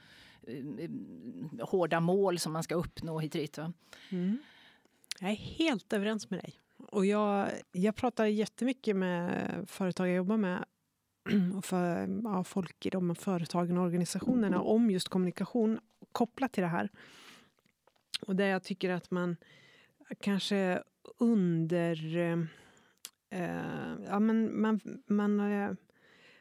eh, 0.46 0.90
hårda 1.66 2.00
mål 2.00 2.38
som 2.38 2.52
man 2.52 2.62
ska 2.62 2.74
uppnå 2.74 3.18
hit 3.18 3.34
och 3.34 3.40
dit. 3.40 3.58
Mm. 4.08 4.38
Jag 5.20 5.30
är 5.30 5.34
helt 5.34 5.92
överens 5.92 6.30
med 6.30 6.40
dig. 6.40 6.58
Och 6.90 7.06
jag, 7.06 7.50
jag 7.72 7.96
pratar 7.96 8.26
jättemycket 8.26 8.96
med 8.96 9.48
företag 9.66 10.08
jag 10.08 10.16
jobbar 10.16 10.36
med 10.36 10.64
och 11.56 11.64
för, 11.64 12.08
ja, 12.24 12.44
folk 12.44 12.86
i 12.86 12.90
de 12.90 13.14
företagen 13.14 13.78
och 13.78 13.84
organisationerna 13.84 14.60
om 14.60 14.90
just 14.90 15.08
kommunikation 15.08 15.78
kopplat 16.12 16.52
till 16.52 16.62
det 16.62 16.68
här. 16.68 16.88
Och 18.20 18.36
där 18.36 18.46
jag 18.46 18.62
tycker 18.62 18.90
att 18.90 19.10
man 19.10 19.36
kanske 20.20 20.82
under... 21.18 22.16
Eh, 23.30 23.94
ja, 24.06 24.20
men 24.20 24.60
man, 24.60 24.80
man, 25.06 25.40
eh, 25.40 25.70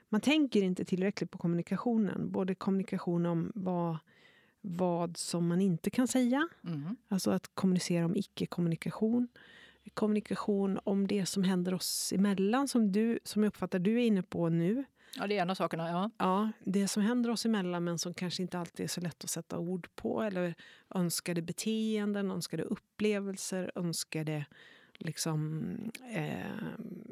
man 0.10 0.22
tänker 0.22 0.62
inte 0.62 0.86
tillräckligt 0.86 1.32
på 1.32 1.38
kommunikationen. 1.38 2.32
Både 2.32 2.56
kommunikation 2.56 3.26
om 3.26 3.52
vad, 3.56 3.98
vad 4.62 5.18
som 5.18 5.48
man 5.48 5.62
inte 5.62 5.90
kan 5.90 6.08
säga, 6.08 6.48
mm. 6.64 6.96
alltså 7.08 7.32
att 7.32 7.56
kommunicera 7.56 8.06
om 8.06 8.16
icke-kommunikation 8.16 9.28
kommunikation 9.94 10.80
om 10.84 11.08
det 11.08 11.26
som 11.26 11.44
händer 11.44 11.74
oss 11.74 12.14
emellan 12.16 12.68
som, 12.68 12.92
du, 12.92 13.20
som 13.24 13.44
jag 13.44 13.48
uppfattar 13.48 13.80
du 13.80 13.94
är 13.94 14.06
inne 14.06 14.24
på 14.24 14.50
nu. 14.50 14.86
Ja, 15.18 15.28
det 15.28 15.38
är 15.38 15.42
en 15.42 15.50
av 15.50 15.56
sakerna. 15.56 15.90
Ja. 15.90 16.12
Ja, 16.18 16.52
det 16.60 16.88
som 16.88 17.04
händer 17.04 17.30
oss 17.30 17.46
emellan 17.46 17.84
men 17.84 18.00
som 18.00 18.14
kanske 18.14 18.42
inte 18.42 18.60
alltid 18.60 18.84
är 18.84 18.88
så 18.88 19.02
lätt 19.02 19.24
att 19.24 19.30
sätta 19.30 19.58
ord 19.58 19.88
på. 19.96 20.22
Eller 20.22 20.56
önskade 20.96 21.42
beteenden, 21.42 22.32
önskade 22.32 22.64
upplevelser, 22.64 23.72
önskade 23.76 24.46
liksom, 25.00 25.64
eh, 26.14 26.68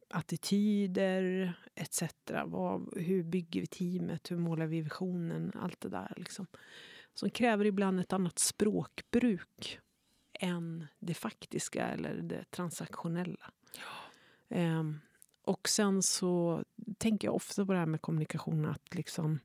attityder 0.10 1.54
etc. 1.76 2.04
Vad, 2.46 2.98
hur 2.98 3.24
bygger 3.24 3.62
vi 3.62 3.68
teamet? 3.68 4.32
Hur 4.32 4.38
målar 4.38 4.66
vi 4.66 4.82
visionen? 4.82 5.52
Allt 5.56 5.82
det 5.82 5.90
där. 5.90 6.14
Liksom. 6.18 6.48
Som 7.14 7.30
kräver 7.30 7.66
ibland 7.66 8.00
ett 8.00 8.14
annat 8.14 8.40
språkbruk 8.40 9.80
än 10.40 10.88
det 11.00 11.14
faktiska 11.14 11.88
eller 11.88 12.16
det 12.16 12.52
transaktionella. 12.52 13.52
Ja. 13.78 14.58
Eh, 14.58 14.84
och 15.44 15.70
sen 15.70 16.04
så 16.04 16.64
tänker 16.98 17.28
jag 17.28 17.36
ofta 17.36 17.66
på 17.66 17.74
det 17.74 17.80
här 17.80 17.86
med 17.86 18.02
kommunikation. 18.02 18.66
Att, 18.66 18.96
liksom, 18.96 19.40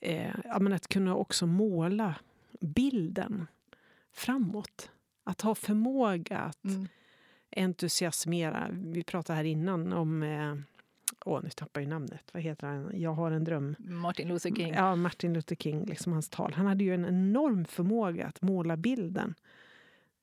eh, 0.00 0.34
att 0.72 0.88
kunna 0.88 1.14
också 1.14 1.46
måla 1.46 2.14
bilden 2.60 3.46
framåt. 4.12 4.90
Att 5.24 5.40
ha 5.40 5.54
förmåga 5.54 6.38
att 6.38 6.64
mm. 6.64 6.88
entusiasmera. 7.50 8.68
Vi 8.72 9.04
pratade 9.04 9.36
här 9.36 9.44
innan 9.44 9.92
om... 9.92 10.22
Eh, 10.22 10.56
åh, 11.26 11.40
nu 11.42 11.50
tappar 11.50 11.80
jag 11.80 11.88
namnet. 11.88 12.30
Vad 12.32 12.42
heter 12.42 12.66
han? 12.66 12.90
Jag 13.00 13.12
har 13.12 13.30
en 13.30 13.44
dröm. 13.44 13.76
Martin 13.78 14.28
Luther 14.28 14.50
King. 14.50 14.74
Ja, 14.74 14.96
Martin 14.96 15.32
Luther 15.32 15.56
King. 15.56 15.84
Liksom 15.84 16.12
hans 16.12 16.28
tal. 16.28 16.52
Han 16.52 16.66
hade 16.66 16.84
ju 16.84 16.94
en 16.94 17.04
enorm 17.04 17.64
förmåga 17.64 18.26
att 18.26 18.42
måla 18.42 18.76
bilden. 18.76 19.34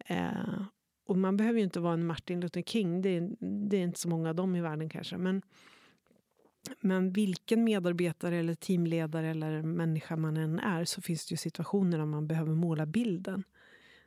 Eh, 0.06 0.64
och 1.06 1.18
man 1.18 1.38
behöver 1.38 1.60
ju 1.60 1.64
inte 1.64 1.80
vara 1.80 1.94
en 1.94 2.06
Martin 2.06 2.40
Luther 2.40 2.62
King, 2.62 3.02
det 3.02 3.10
är, 3.10 3.36
det 3.70 3.78
är 3.78 3.84
inte 3.84 4.00
så 4.00 4.10
många 4.10 4.30
av 4.30 4.36
dem 4.36 4.56
i 4.56 4.62
världen 4.62 4.90
kanske. 4.90 5.18
Men, 5.18 5.42
men 6.80 7.12
vilken 7.12 7.64
medarbetare 7.64 8.38
eller 8.38 8.54
teamledare 8.54 9.28
eller 9.28 9.62
människa 9.62 10.16
man 10.16 10.38
än 10.38 10.60
är 10.60 10.86
så 10.86 11.02
finns 11.02 11.26
det 11.26 11.34
ju 11.34 11.38
situationer 11.38 11.98
där 11.98 12.06
man 12.06 12.28
behöver 12.28 12.54
måla 12.54 12.86
bilden. 12.86 13.44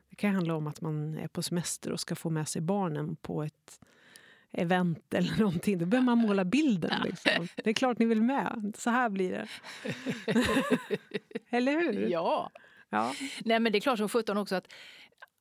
Det 0.09 0.15
kan 0.15 0.35
handla 0.35 0.55
om 0.55 0.67
att 0.67 0.81
man 0.81 1.17
är 1.17 1.27
på 1.27 1.43
semester 1.43 1.91
och 1.91 1.99
ska 1.99 2.15
få 2.15 2.29
med 2.29 2.47
sig 2.47 2.61
barnen 2.61 3.15
på 3.15 3.43
ett 3.43 3.79
event 4.51 5.13
eller 5.13 5.37
någonting. 5.39 5.77
Då 5.77 5.85
behöver 5.85 6.05
man 6.05 6.17
måla 6.17 6.45
bilden. 6.45 7.01
Liksom. 7.03 7.47
Det 7.55 7.69
är 7.69 7.73
klart 7.73 7.99
ni 7.99 8.05
vill 8.05 8.21
med. 8.21 8.73
Så 8.77 8.89
här 8.89 9.09
blir 9.09 9.31
det. 9.31 9.47
eller 11.57 11.71
hur? 11.71 12.07
Ja. 12.07 12.51
ja. 12.89 13.13
Nej, 13.45 13.59
men 13.59 13.71
det 13.71 13.77
är 13.77 13.81
klart 13.81 13.97
som 13.97 14.09
sjutton 14.09 14.37
också 14.37 14.55
att 14.55 14.73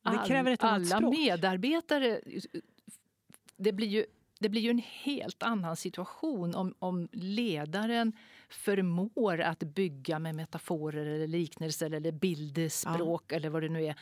ett 0.07 0.65
alla 0.65 1.01
medarbetare... 1.01 2.21
Det 3.59 3.73
blir, 3.73 3.87
ju, 3.87 4.07
det 4.39 4.49
blir 4.49 4.61
ju 4.61 4.71
en 4.71 4.83
helt 4.85 5.43
annan 5.43 5.77
situation 5.77 6.55
om, 6.55 6.75
om 6.79 7.09
ledaren 7.13 8.13
förmår 8.49 9.41
att 9.41 9.59
bygga 9.59 10.19
med 10.19 10.35
metaforer 10.35 11.07
eller 11.07 11.27
liknelser 11.27 11.91
eller 11.91 12.13
bildspråk 12.13 13.25
ja. 13.29 13.37
eller 13.37 13.51
vad 13.51 13.63
det 13.63 13.69
nu 13.69 13.85
är 13.85 13.95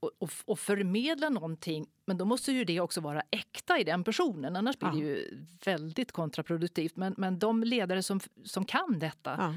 och, 0.00 0.30
och, 0.44 0.58
förmedla 0.58 1.28
någonting. 1.28 1.86
Men 2.04 2.18
då 2.18 2.24
måste 2.24 2.52
ju 2.52 2.64
det 2.64 2.80
också 2.80 3.00
vara 3.00 3.22
äkta 3.30 3.78
i 3.78 3.84
den 3.84 4.04
personen. 4.04 4.56
Annars 4.56 4.78
blir 4.78 4.88
ja. 4.88 4.94
det 4.94 5.00
ju 5.00 5.44
väldigt 5.64 6.12
kontraproduktivt. 6.12 6.96
Men, 6.96 7.14
men 7.16 7.38
de 7.38 7.64
ledare 7.64 8.02
som, 8.02 8.20
som 8.44 8.64
kan 8.64 8.98
detta, 8.98 9.34
ja. 9.38 9.54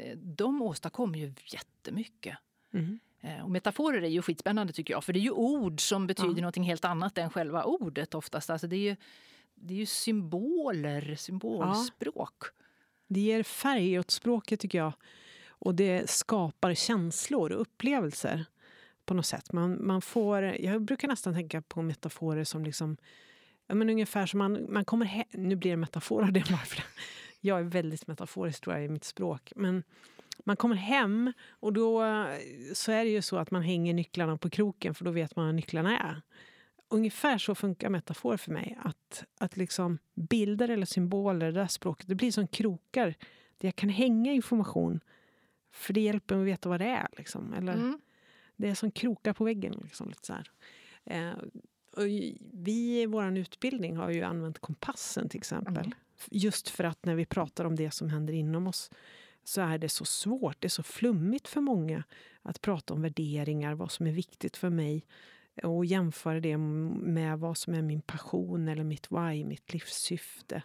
Eh, 0.00 0.18
de 0.18 0.62
åstadkommer 0.62 1.18
ju 1.18 1.32
jättemycket. 1.52 2.38
Mm. 2.72 2.98
Eh, 3.20 3.44
och 3.44 3.50
metaforer 3.50 4.02
är 4.02 4.08
ju 4.08 4.22
skitspännande 4.22 4.72
tycker 4.72 4.94
jag, 4.94 5.04
för 5.04 5.12
det 5.12 5.18
är 5.18 5.22
ju 5.22 5.30
ord 5.30 5.80
som 5.80 6.06
betyder 6.06 6.34
ja. 6.36 6.40
någonting 6.40 6.64
helt 6.64 6.84
annat 6.84 7.18
än 7.18 7.30
själva 7.30 7.64
ordet 7.64 8.14
oftast. 8.14 8.50
Alltså 8.50 8.66
det 8.66 8.76
är 8.76 8.90
ju, 8.90 8.96
det 9.54 9.74
är 9.74 9.78
ju 9.78 9.86
symboler, 9.86 11.14
symbolspråk. 11.14 12.36
Ja. 12.40 12.64
Det 13.08 13.20
ger 13.20 13.42
färg 13.42 13.98
åt 13.98 14.10
språket 14.10 14.60
tycker 14.60 14.78
jag. 14.78 14.92
Och 15.48 15.74
det 15.74 16.10
skapar 16.10 16.74
känslor 16.74 17.52
och 17.52 17.60
upplevelser 17.60 18.44
på 19.08 19.14
något 19.14 19.26
sätt. 19.26 19.52
Man, 19.52 19.86
man 19.86 20.02
får, 20.02 20.42
jag 20.42 20.82
brukar 20.82 21.08
nästan 21.08 21.34
tänka 21.34 21.62
på 21.62 21.82
metaforer 21.82 22.44
som 22.44 22.64
liksom... 22.64 22.96
Ja, 23.66 23.74
men 23.74 23.90
ungefär 23.90 24.26
som 24.26 24.38
man, 24.38 24.66
man 24.72 24.84
kommer 24.84 25.06
hem... 25.06 25.24
Nu 25.32 25.56
blir 25.56 25.70
det 25.70 25.76
metafor 25.76 26.22
av 26.22 26.32
det 26.32 26.50
varför. 26.50 26.84
Jag 27.40 27.58
är 27.58 27.62
väldigt 27.62 28.06
metaforisk 28.06 28.60
tror 28.60 28.76
jag, 28.76 28.84
i 28.84 28.88
mitt 28.88 29.04
språk. 29.04 29.52
Men 29.56 29.82
man 30.44 30.56
kommer 30.56 30.76
hem 30.76 31.32
och 31.50 31.72
då 31.72 32.02
så 32.74 32.92
är 32.92 33.04
det 33.04 33.10
ju 33.10 33.22
så 33.22 33.36
att 33.36 33.50
man 33.50 33.62
hänger 33.62 33.94
nycklarna 33.94 34.36
på 34.36 34.50
kroken 34.50 34.94
för 34.94 35.04
då 35.04 35.10
vet 35.10 35.36
man 35.36 35.46
var 35.46 35.52
nycklarna 35.52 35.98
är. 35.98 36.22
Ungefär 36.88 37.38
så 37.38 37.54
funkar 37.54 37.88
metafor 37.88 38.36
för 38.36 38.52
mig. 38.52 38.78
Att, 38.82 39.24
att 39.38 39.56
liksom 39.56 39.98
bilder 40.14 40.68
eller 40.68 40.86
symboler, 40.86 41.46
det 41.46 41.60
där 41.60 41.66
språket, 41.66 42.08
det 42.08 42.14
blir 42.14 42.32
som 42.32 42.48
krokar 42.48 43.14
där 43.58 43.68
jag 43.68 43.76
kan 43.76 43.88
hänga 43.88 44.32
information. 44.32 45.00
För 45.72 45.92
det 45.92 46.00
hjälper 46.00 46.34
mig 46.34 46.42
att 46.42 46.48
veta 46.48 46.68
vad 46.68 46.80
det 46.80 46.86
är. 46.86 47.08
Liksom. 47.16 47.54
Eller, 47.54 47.74
mm. 47.74 48.00
Det 48.58 48.68
är 48.68 48.74
som 48.74 48.90
krokar 48.90 49.32
på 49.32 49.44
väggen. 49.44 49.80
Liksom, 49.82 50.08
lite 50.08 50.26
så 50.26 50.34
eh, 51.04 51.32
vi 52.52 53.02
i 53.02 53.06
vår 53.06 53.38
utbildning 53.38 53.96
har 53.96 54.10
ju 54.10 54.22
använt 54.22 54.58
kompassen 54.58 55.28
till 55.28 55.38
exempel. 55.38 55.76
Mm. 55.76 55.92
Just 56.30 56.68
för 56.68 56.84
att 56.84 57.04
när 57.04 57.14
vi 57.14 57.26
pratar 57.26 57.64
om 57.64 57.76
det 57.76 57.90
som 57.90 58.08
händer 58.08 58.32
inom 58.32 58.66
oss 58.66 58.90
så 59.44 59.60
är 59.60 59.78
det 59.78 59.88
så 59.88 60.04
svårt, 60.04 60.56
det 60.60 60.66
är 60.66 60.70
så 60.70 60.82
flummigt 60.82 61.48
för 61.48 61.60
många 61.60 62.04
att 62.42 62.60
prata 62.60 62.94
om 62.94 63.02
värderingar, 63.02 63.74
vad 63.74 63.90
som 63.90 64.06
är 64.06 64.12
viktigt 64.12 64.56
för 64.56 64.70
mig 64.70 65.06
och 65.62 65.84
jämföra 65.84 66.40
det 66.40 66.56
med 66.56 67.38
vad 67.38 67.56
som 67.56 67.74
är 67.74 67.82
min 67.82 68.00
passion 68.00 68.68
eller 68.68 68.84
mitt 68.84 69.10
why, 69.10 69.44
mitt 69.44 69.72
livssyfte. 69.72 70.62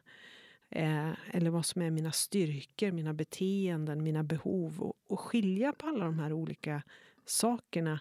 Eh, 0.69 1.11
eller 1.31 1.49
vad 1.49 1.65
som 1.65 1.81
är 1.81 1.91
mina 1.91 2.11
styrkor, 2.11 2.91
mina 2.91 3.13
beteenden, 3.13 4.03
mina 4.03 4.23
behov. 4.23 4.81
Och, 4.81 4.93
och 5.07 5.19
skilja 5.19 5.73
på 5.73 5.87
alla 5.87 6.05
de 6.05 6.19
här 6.19 6.33
olika 6.33 6.83
sakerna 7.25 7.99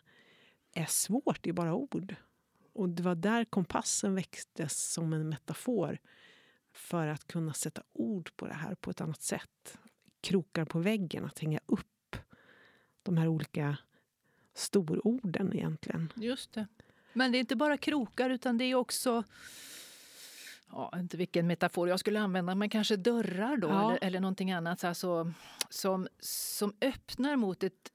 är 0.74 0.86
svårt 0.86 1.46
i 1.46 1.52
bara 1.52 1.74
ord. 1.74 2.14
Och 2.72 2.88
det 2.88 3.02
var 3.02 3.14
där 3.14 3.44
kompassen 3.44 4.14
växtes 4.14 4.92
som 4.92 5.12
en 5.12 5.28
metafor 5.28 5.98
för 6.72 7.06
att 7.06 7.26
kunna 7.26 7.52
sätta 7.52 7.82
ord 7.92 8.30
på 8.36 8.46
det 8.46 8.54
här 8.54 8.74
på 8.74 8.90
ett 8.90 9.00
annat 9.00 9.22
sätt 9.22 9.78
krokar 10.20 10.64
på 10.64 10.78
väggen, 10.78 11.24
att 11.24 11.38
hänga 11.38 11.60
upp 11.66 12.16
de 13.02 13.16
här 13.16 13.28
olika 13.28 13.76
stororden 14.54 15.52
egentligen. 15.52 16.12
Just 16.16 16.52
det. 16.52 16.66
Men 17.12 17.32
det 17.32 17.38
är 17.38 17.40
inte 17.40 17.56
bara 17.56 17.76
krokar 17.76 18.30
utan 18.30 18.58
det 18.58 18.64
är 18.64 18.74
också 18.74 19.24
ja, 20.70 20.92
inte 20.98 21.16
vilken 21.16 21.46
metafor 21.46 21.88
jag 21.88 22.00
skulle 22.00 22.20
använda, 22.20 22.54
men 22.54 22.70
kanske 22.70 22.96
dörrar 22.96 23.56
då 23.56 23.68
ja. 23.68 23.90
eller, 23.90 24.04
eller 24.04 24.20
någonting 24.20 24.52
annat 24.52 24.84
alltså, 24.84 25.32
som, 25.68 26.08
som 26.20 26.72
öppnar 26.80 27.36
mot 27.36 27.62
ett 27.62 27.91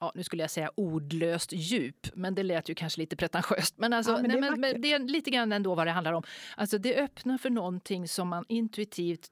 ja, 0.00 0.12
nu 0.14 0.24
skulle 0.24 0.42
jag 0.42 0.50
säga 0.50 0.70
ordlöst 0.74 1.52
djup, 1.52 2.06
men 2.14 2.34
det 2.34 2.42
lät 2.42 2.68
ju 2.68 2.74
kanske 2.74 3.00
lite 3.00 3.16
pretentiöst. 3.16 3.78
Men, 3.78 3.92
alltså, 3.92 4.12
ja, 4.12 4.22
men, 4.22 4.30
det, 4.30 4.36
är 4.36 4.40
men, 4.40 4.60
men 4.60 4.80
det 4.80 4.92
är 4.92 4.98
lite 4.98 5.30
grann 5.30 5.52
ändå 5.52 5.74
vad 5.74 5.86
det 5.86 5.90
handlar 5.90 6.12
om. 6.12 6.22
Alltså, 6.56 6.78
det 6.78 6.96
öppnar 6.96 7.38
för 7.38 7.50
någonting 7.50 8.08
som 8.08 8.28
man 8.28 8.44
intuitivt 8.48 9.30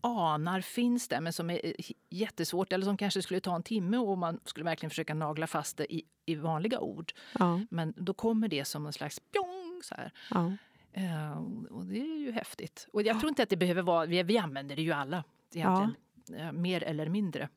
anar 0.00 0.60
finns 0.60 1.08
där 1.08 1.20
men 1.20 1.32
som 1.32 1.50
är 1.50 1.66
eh, 1.66 1.72
jättesvårt 2.10 2.72
eller 2.72 2.84
som 2.84 2.96
kanske 2.96 3.22
skulle 3.22 3.40
ta 3.40 3.56
en 3.56 3.62
timme 3.62 3.96
och 3.96 4.18
man 4.18 4.40
skulle 4.44 4.64
verkligen 4.64 4.90
försöka 4.90 5.14
nagla 5.14 5.46
fast 5.46 5.76
det 5.76 5.94
i, 5.94 6.04
i 6.26 6.34
vanliga 6.34 6.80
ord. 6.80 7.12
Ja. 7.38 7.60
Men 7.70 7.94
då 7.96 8.14
kommer 8.14 8.48
det 8.48 8.64
som 8.64 8.86
en 8.86 8.92
slags 8.92 9.20
pjong 9.20 9.80
så 9.82 9.94
här. 9.94 10.12
Ja. 10.30 10.52
Uh, 10.96 11.38
och 11.70 11.86
det 11.86 12.00
är 12.00 12.18
ju 12.18 12.32
häftigt. 12.32 12.88
Och 12.92 13.02
jag 13.02 13.20
tror 13.20 13.28
inte 13.28 13.42
att 13.42 13.48
det 13.48 13.56
behöver 13.56 13.82
vara, 13.82 14.06
vi, 14.06 14.22
vi 14.22 14.38
använder 14.38 14.76
det 14.76 14.82
ju 14.82 14.92
alla 14.92 15.24
egentligen. 15.54 15.94
Uh, 16.30 16.52
mer 16.52 16.82
eller 16.82 17.08
mindre. 17.08 17.48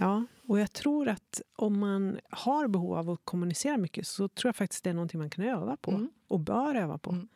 Ja, 0.00 0.24
och 0.46 0.60
jag 0.60 0.72
tror 0.72 1.08
att 1.08 1.40
om 1.56 1.78
man 1.78 2.20
har 2.30 2.68
behov 2.68 2.94
av 2.94 3.10
att 3.10 3.20
kommunicera 3.24 3.76
mycket 3.76 4.06
så 4.06 4.28
tror 4.28 4.48
jag 4.48 4.56
faktiskt 4.56 4.84
det 4.84 4.90
är 4.90 4.94
någonting 4.94 5.20
man 5.20 5.30
kan 5.30 5.44
öva 5.44 5.76
på 5.76 5.90
mm. 5.90 6.10
och 6.28 6.40
bör 6.40 6.74
öva 6.74 6.98
på. 6.98 7.10
Mm. 7.10 7.28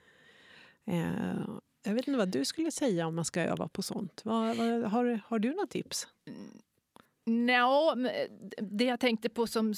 Uh, 0.88 1.59
jag 1.83 1.94
vet 1.94 2.09
inte 2.09 2.18
vad 2.18 2.29
du 2.29 2.44
skulle 2.44 2.70
säga 2.70 3.07
om 3.07 3.14
man 3.14 3.24
ska 3.24 3.40
öva 3.40 3.68
på 3.68 3.83
sånt. 3.83 4.20
Vad, 4.24 4.57
vad, 4.57 4.85
har, 4.85 5.20
har 5.27 5.38
du 5.38 5.50
några 5.50 5.66
tips? 5.66 6.09
No, 7.24 7.94
det 8.59 8.85
jag 8.85 9.00
tänkte 9.00 9.29
på 9.29 9.46
som 9.46 9.74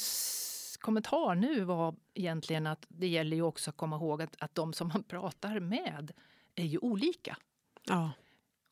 kommentar 0.80 1.34
nu 1.34 1.64
var 1.64 1.94
egentligen 2.14 2.66
att 2.66 2.86
det 2.88 3.06
gäller 3.06 3.36
ju 3.36 3.42
också 3.42 3.70
att 3.70 3.76
komma 3.76 3.96
ihåg 3.96 4.22
att, 4.22 4.36
att 4.38 4.54
de 4.54 4.72
som 4.72 4.88
man 4.88 5.02
pratar 5.02 5.60
med 5.60 6.12
är 6.54 6.64
ju 6.64 6.78
olika. 6.78 7.36
Ja. 7.86 8.12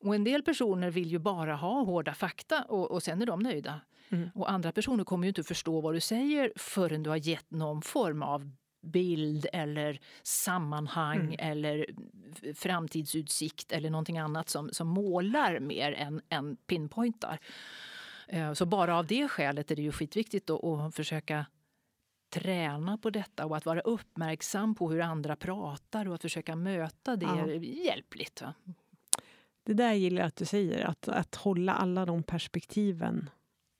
Och 0.03 0.15
en 0.15 0.23
del 0.23 0.43
personer 0.43 0.91
vill 0.91 1.11
ju 1.11 1.19
bara 1.19 1.55
ha 1.55 1.83
hårda 1.83 2.13
fakta 2.13 2.63
och, 2.63 2.91
och 2.91 3.03
sen 3.03 3.21
är 3.21 3.25
de 3.25 3.39
nöjda. 3.39 3.81
Mm. 4.09 4.29
Och 4.35 4.51
andra 4.51 4.71
personer 4.71 5.03
kommer 5.03 5.23
ju 5.25 5.29
inte 5.29 5.43
förstå 5.43 5.81
vad 5.81 5.93
du 5.93 5.99
säger 5.99 6.51
förrän 6.55 7.03
du 7.03 7.09
har 7.09 7.17
gett 7.17 7.51
någon 7.51 7.81
form 7.81 8.21
av 8.23 8.51
bild 8.81 9.47
eller 9.53 9.99
sammanhang 10.23 11.19
mm. 11.19 11.35
eller 11.39 11.85
framtidsutsikt 12.55 13.71
eller 13.71 13.89
någonting 13.89 14.17
annat 14.17 14.49
som, 14.49 14.69
som 14.71 14.87
målar 14.87 15.59
mer 15.59 15.91
än, 15.91 16.21
än 16.29 16.55
pinpointar. 16.55 17.39
Eh, 18.27 18.53
så 18.53 18.65
bara 18.65 18.97
av 18.97 19.07
det 19.07 19.27
skälet 19.27 19.71
är 19.71 19.75
det 19.75 19.81
ju 19.81 19.91
skitviktigt 19.91 20.49
att 20.49 20.95
försöka 20.95 21.45
träna 22.29 22.97
på 22.97 23.09
detta 23.09 23.45
och 23.45 23.57
att 23.57 23.65
vara 23.65 23.79
uppmärksam 23.79 24.75
på 24.75 24.91
hur 24.91 25.01
andra 25.01 25.35
pratar 25.35 26.07
och 26.07 26.15
att 26.15 26.21
försöka 26.21 26.55
möta 26.55 27.15
det 27.15 27.25
ja. 27.25 27.53
hjälpligt. 27.85 28.41
Va? 28.41 28.53
Det 29.63 29.73
där 29.73 29.93
gillar 29.93 30.21
jag 30.21 30.27
att 30.27 30.35
du 30.35 30.45
säger, 30.45 30.85
att, 30.85 31.07
att 31.07 31.35
hålla 31.35 31.73
alla 31.73 32.05
de 32.05 32.23
perspektiven 32.23 33.29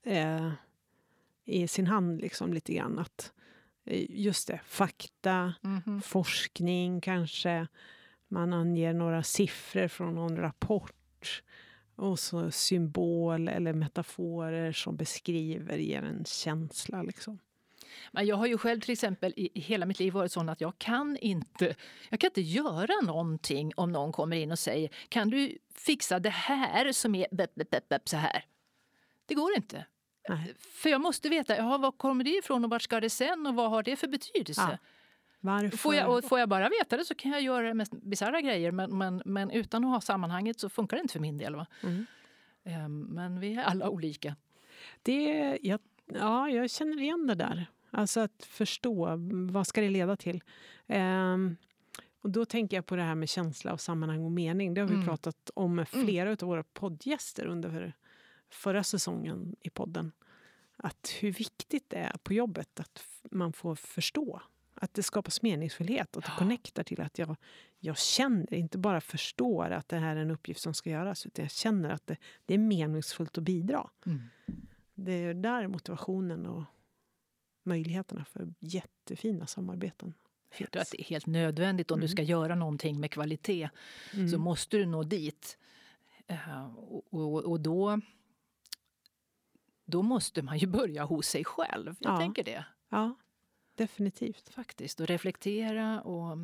eh, 0.06 0.50
i 1.44 1.68
sin 1.68 1.86
hand 1.86 2.20
liksom 2.20 2.52
lite 2.52 2.74
grann. 2.74 2.98
Att, 2.98 3.32
eh, 3.84 4.06
just 4.10 4.48
det, 4.48 4.60
fakta, 4.64 5.54
mm 5.64 5.80
-hmm. 5.80 6.00
forskning 6.00 7.00
kanske. 7.00 7.66
Man 8.28 8.52
anger 8.52 8.92
några 8.92 9.22
siffror 9.22 9.88
från 9.88 10.14
någon 10.14 10.36
rapport. 10.36 11.42
Och 11.96 12.18
så 12.18 12.50
symbol 12.50 13.48
eller 13.48 13.72
metaforer 13.72 14.72
som 14.72 14.96
beskriver, 14.96 15.78
ger 15.78 16.02
en 16.02 16.24
känsla. 16.24 17.02
Liksom. 17.02 17.38
Men 18.12 18.26
jag 18.26 18.36
har 18.36 18.46
ju 18.46 18.58
själv 18.58 18.80
till 18.80 18.92
exempel 18.92 19.32
i 19.36 19.60
hela 19.60 19.86
mitt 19.86 19.98
liv 19.98 20.12
varit 20.12 20.32
sån 20.32 20.48
att 20.48 20.60
jag 20.60 20.78
kan 20.78 21.16
inte, 21.16 21.74
jag 22.08 22.20
kan 22.20 22.30
inte 22.30 22.40
göra 22.40 23.06
någonting 23.06 23.72
om 23.76 23.92
någon 23.92 24.12
kommer 24.12 24.36
in 24.36 24.52
och 24.52 24.58
säger 24.58 24.90
kan 25.08 25.30
du 25.30 25.58
fixa 25.74 26.18
det 26.18 26.30
här 26.30 26.92
som 26.92 27.14
är 27.14 27.26
bep, 27.30 27.54
bep, 27.54 27.88
bep, 27.88 28.08
så 28.08 28.16
här. 28.16 28.44
Det 29.26 29.34
går 29.34 29.56
inte. 29.56 29.86
Nej. 30.28 30.54
För 30.58 30.88
jag 30.88 31.00
måste 31.00 31.28
veta, 31.28 31.56
ja, 31.56 31.78
var 31.78 31.92
kommer 31.92 32.24
det 32.24 32.30
ifrån 32.30 32.64
och 32.64 32.70
vart 32.70 32.82
ska 32.82 33.00
det 33.00 33.10
sen 33.10 33.46
och 33.46 33.54
vad 33.54 33.70
har 33.70 33.82
det 33.82 33.96
för 33.96 34.08
betydelse? 34.08 34.68
Ja. 34.70 34.78
Varför? 35.40 35.76
Får 35.76 35.94
jag, 35.94 36.24
får 36.24 36.38
jag 36.38 36.48
bara 36.48 36.68
veta 36.68 36.96
det 36.96 37.04
så 37.04 37.14
kan 37.14 37.30
jag 37.30 37.42
göra 37.42 37.74
mest 37.74 37.92
bisarra 37.92 38.40
grejer 38.40 38.72
men, 38.72 38.98
men, 38.98 39.22
men 39.24 39.50
utan 39.50 39.84
att 39.84 39.90
ha 39.90 40.00
sammanhanget 40.00 40.60
så 40.60 40.68
funkar 40.68 40.96
det 40.96 41.00
inte 41.00 41.12
för 41.12 41.20
min 41.20 41.38
del. 41.38 41.54
Mm. 41.82 42.06
Um, 42.84 43.00
men 43.00 43.40
vi 43.40 43.54
är 43.54 43.62
alla 43.62 43.88
olika. 43.88 44.36
Det, 45.02 45.58
jag, 45.62 45.80
ja, 46.06 46.48
jag 46.48 46.70
känner 46.70 47.00
igen 47.00 47.26
det 47.26 47.34
där. 47.34 47.66
Alltså 47.90 48.20
att 48.20 48.44
förstå, 48.44 49.10
vad 49.50 49.66
ska 49.66 49.80
det 49.80 49.90
leda 49.90 50.16
till? 50.16 50.42
Um, 50.86 51.56
och 52.20 52.30
då 52.30 52.44
tänker 52.44 52.76
jag 52.76 52.86
på 52.86 52.96
det 52.96 53.02
här 53.02 53.14
med 53.14 53.28
känsla 53.28 53.72
och 53.72 53.80
sammanhang 53.80 54.24
och 54.24 54.32
mening. 54.32 54.74
Det 54.74 54.80
har 54.80 54.88
vi 54.88 54.94
mm. 54.94 55.06
pratat 55.06 55.50
om 55.54 55.74
med 55.74 55.88
mm. 55.92 56.06
flera 56.06 56.28
mm. 56.28 56.38
av 56.42 56.48
våra 56.48 56.62
poddgäster 56.62 57.46
under 57.46 57.94
förra 58.50 58.84
säsongen 58.84 59.56
i 59.60 59.70
podden. 59.70 60.12
Att 60.76 61.14
hur 61.20 61.32
viktigt 61.32 61.90
det 61.90 61.96
är 61.96 62.16
på 62.22 62.32
jobbet 62.32 62.80
att 62.80 63.04
man 63.30 63.52
får 63.52 63.74
förstå. 63.74 64.42
Att 64.74 64.94
det 64.94 65.02
skapas 65.02 65.42
meningsfullhet 65.42 66.16
och 66.16 66.22
att 66.22 66.30
det 66.30 66.38
connectar 66.38 66.82
till 66.82 67.00
att 67.00 67.18
jag, 67.18 67.36
jag 67.78 67.98
känner, 67.98 68.54
inte 68.54 68.78
bara 68.78 69.00
förstår 69.00 69.70
att 69.70 69.88
det 69.88 69.96
här 69.96 70.16
är 70.16 70.20
en 70.20 70.30
uppgift 70.30 70.60
som 70.60 70.74
ska 70.74 70.90
göras 70.90 71.26
utan 71.26 71.44
jag 71.44 71.52
känner 71.52 71.90
att 71.90 72.06
det, 72.06 72.16
det 72.46 72.54
är 72.54 72.58
meningsfullt 72.58 73.38
att 73.38 73.44
bidra. 73.44 73.90
Mm. 74.06 74.22
Det 74.94 75.12
är 75.12 75.34
där 75.34 75.66
motivationen 75.68 76.46
och 76.46 76.64
möjligheterna 77.62 78.24
för 78.24 78.54
jättefina 78.58 79.46
samarbeten 79.46 80.14
jag 80.60 80.70
tror 80.70 80.82
att 80.82 80.90
det 80.90 81.00
är 81.00 81.04
helt 81.04 81.26
nödvändigt 81.26 81.90
om 81.90 81.98
mm. 81.98 82.02
du 82.02 82.08
ska 82.08 82.22
göra 82.22 82.54
någonting 82.54 83.00
med 83.00 83.10
kvalitet. 83.10 83.68
Mm. 84.14 84.28
Så 84.28 84.38
måste 84.38 84.76
du 84.76 84.86
nå 84.86 85.02
dit. 85.02 85.58
Uh, 86.30 86.74
och, 86.76 87.04
och, 87.10 87.44
och, 87.44 87.60
då, 87.60 88.00
då 89.86 90.02
måste 90.02 90.42
man 90.42 90.58
ju 90.58 90.66
börja 90.78 91.04
hos 91.04 91.26
sig 91.26 91.44
själv. 91.44 91.96
Jag 92.00 92.12
ja. 92.12 92.18
tänker 92.18 92.44
det. 92.44 92.64
Ja, 92.88 93.14
definitivt. 93.74 94.48
Faktiskt. 94.48 95.00
Och 95.00 95.06
reflektera 95.06 96.00
och... 96.00 96.38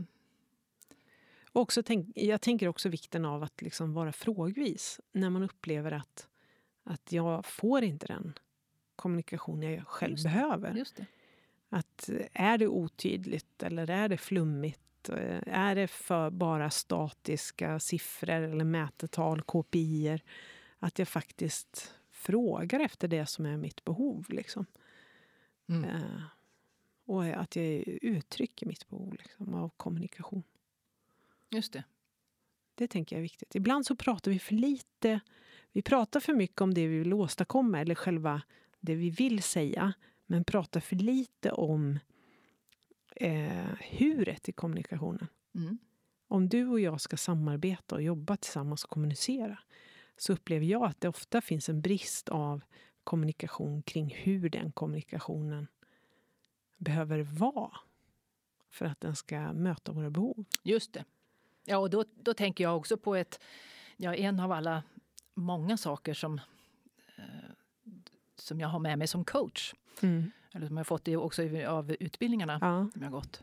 också 1.53 1.83
tänk, 1.83 2.13
jag 2.15 2.41
tänker 2.41 2.69
också 2.69 2.89
vikten 2.89 3.25
av 3.25 3.43
att 3.43 3.63
liksom 3.63 3.95
vara 3.95 4.13
frågvis 4.13 5.01
när 5.13 5.31
man 5.31 5.43
upplever 5.43 5.93
att, 5.93 6.29
att 6.85 7.13
jag 7.13 7.47
får 7.47 7.83
inte 7.83 8.07
den 8.07 8.39
kommunikation 8.97 9.63
jag 9.63 9.87
själv 9.87 10.13
just 10.13 10.25
behöver. 10.25 10.75
Just 10.75 10.97
det. 10.97 11.07
Att 11.69 12.11
är 12.33 12.59
det 12.59 12.69
otydligt 12.69 13.63
eller 13.63 13.91
är 13.91 14.09
det 14.09 14.17
flummigt? 14.17 15.09
Är 15.47 15.75
det 15.75 15.89
för 15.89 16.31
bara 16.31 16.71
statiska 16.71 17.81
siffror 17.81 18.31
eller 18.31 18.65
mätetal, 18.65 19.43
KPI? 19.43 20.21
Att 20.79 20.99
jag 20.99 21.09
faktiskt 21.09 21.95
frågar 22.23 22.81
efter 22.81 23.09
det 23.09 23.27
som 23.27 23.47
är 23.47 23.57
mitt 23.57 23.85
behov. 23.85 24.27
Liksom. 24.29 24.67
Mm. 25.67 25.85
Eh, 25.85 26.23
och 27.05 27.25
att 27.25 27.57
jag 27.57 27.65
uttrycker 27.87 28.67
mitt 28.67 28.89
behov 28.89 29.15
liksom, 29.23 29.55
av 29.55 29.69
kommunikation. 29.77 30.43
Just 31.51 31.73
det. 31.73 31.85
Det 32.75 32.89
tänker 32.89 33.17
jag 33.17 33.19
är 33.19 33.23
viktigt. 33.23 33.55
Ibland 33.55 33.87
så 33.87 33.97
pratar 33.97 34.31
vi 34.31 34.39
för 34.39 34.55
lite. 34.55 35.21
Vi 35.73 35.83
pratar 35.83 36.21
för 36.21 36.35
mycket 36.35 36.61
om 36.61 36.75
det 36.75 36.87
vi 36.87 36.99
vill 36.99 37.13
åstadkomma 37.13 37.81
eller 37.81 37.95
själva 37.95 38.43
det 38.81 38.95
vi 38.95 39.11
vill 39.11 39.43
säga 39.43 39.93
men 40.27 40.45
pratar 40.45 40.81
för 40.81 40.97
lite 40.97 41.53
om 41.53 41.99
eh, 43.17 43.75
huret 43.81 44.49
i 44.49 44.53
kommunikationen. 44.53 45.27
Mm. 45.55 45.79
Om 46.29 46.49
du 46.49 46.69
och 46.69 46.81
jag 46.81 47.01
ska 47.01 47.17
samarbeta 47.17 47.95
och 47.95 48.03
jobba 48.03 48.37
tillsammans 48.37 48.85
och 48.85 48.91
kommunicera 48.91 49.59
så 50.17 50.33
upplever 50.33 50.67
jag 50.67 50.85
att 50.85 51.01
det 51.01 51.09
ofta 51.09 51.41
finns 51.41 51.69
en 51.69 51.81
brist 51.81 52.29
av 52.29 52.63
kommunikation 53.05 53.83
kring 53.83 54.15
hur 54.19 54.49
den 54.49 54.73
kommunikationen 54.73 55.67
behöver 56.77 57.23
vara 57.23 57.79
för 58.71 58.87
att 58.87 59.01
den 59.01 59.17
ska 59.17 59.53
möta 59.53 59.93
våra 59.93 60.11
behov. 60.11 60.45
Just 60.63 60.93
det. 60.93 61.05
Ja, 61.65 61.79
och 61.79 61.91
då, 61.91 62.05
då 62.15 62.35
tänker 62.35 62.65
jag 62.65 62.77
också 62.77 62.97
på 62.97 63.15
ett, 63.15 63.43
ja, 63.97 64.15
en 64.15 64.41
av 64.41 64.53
alla 64.53 64.83
många 65.35 65.77
saker 65.77 66.15
som 66.15 66.41
eh, 67.17 67.25
som 68.43 68.61
jag 68.61 68.69
har 68.69 68.79
med 68.79 68.99
mig 68.99 69.07
som 69.07 69.25
coach. 69.25 69.75
Mm. 70.03 70.31
Eller 70.55 70.67
som 70.67 70.77
jag 70.77 70.87
fått 70.87 71.05
det 71.05 71.17
också 71.17 71.43
av 71.67 71.97
utbildningarna 72.01 72.59
ja. 72.61 72.91
som 72.93 73.03
jag 73.03 73.13
gått. 73.13 73.43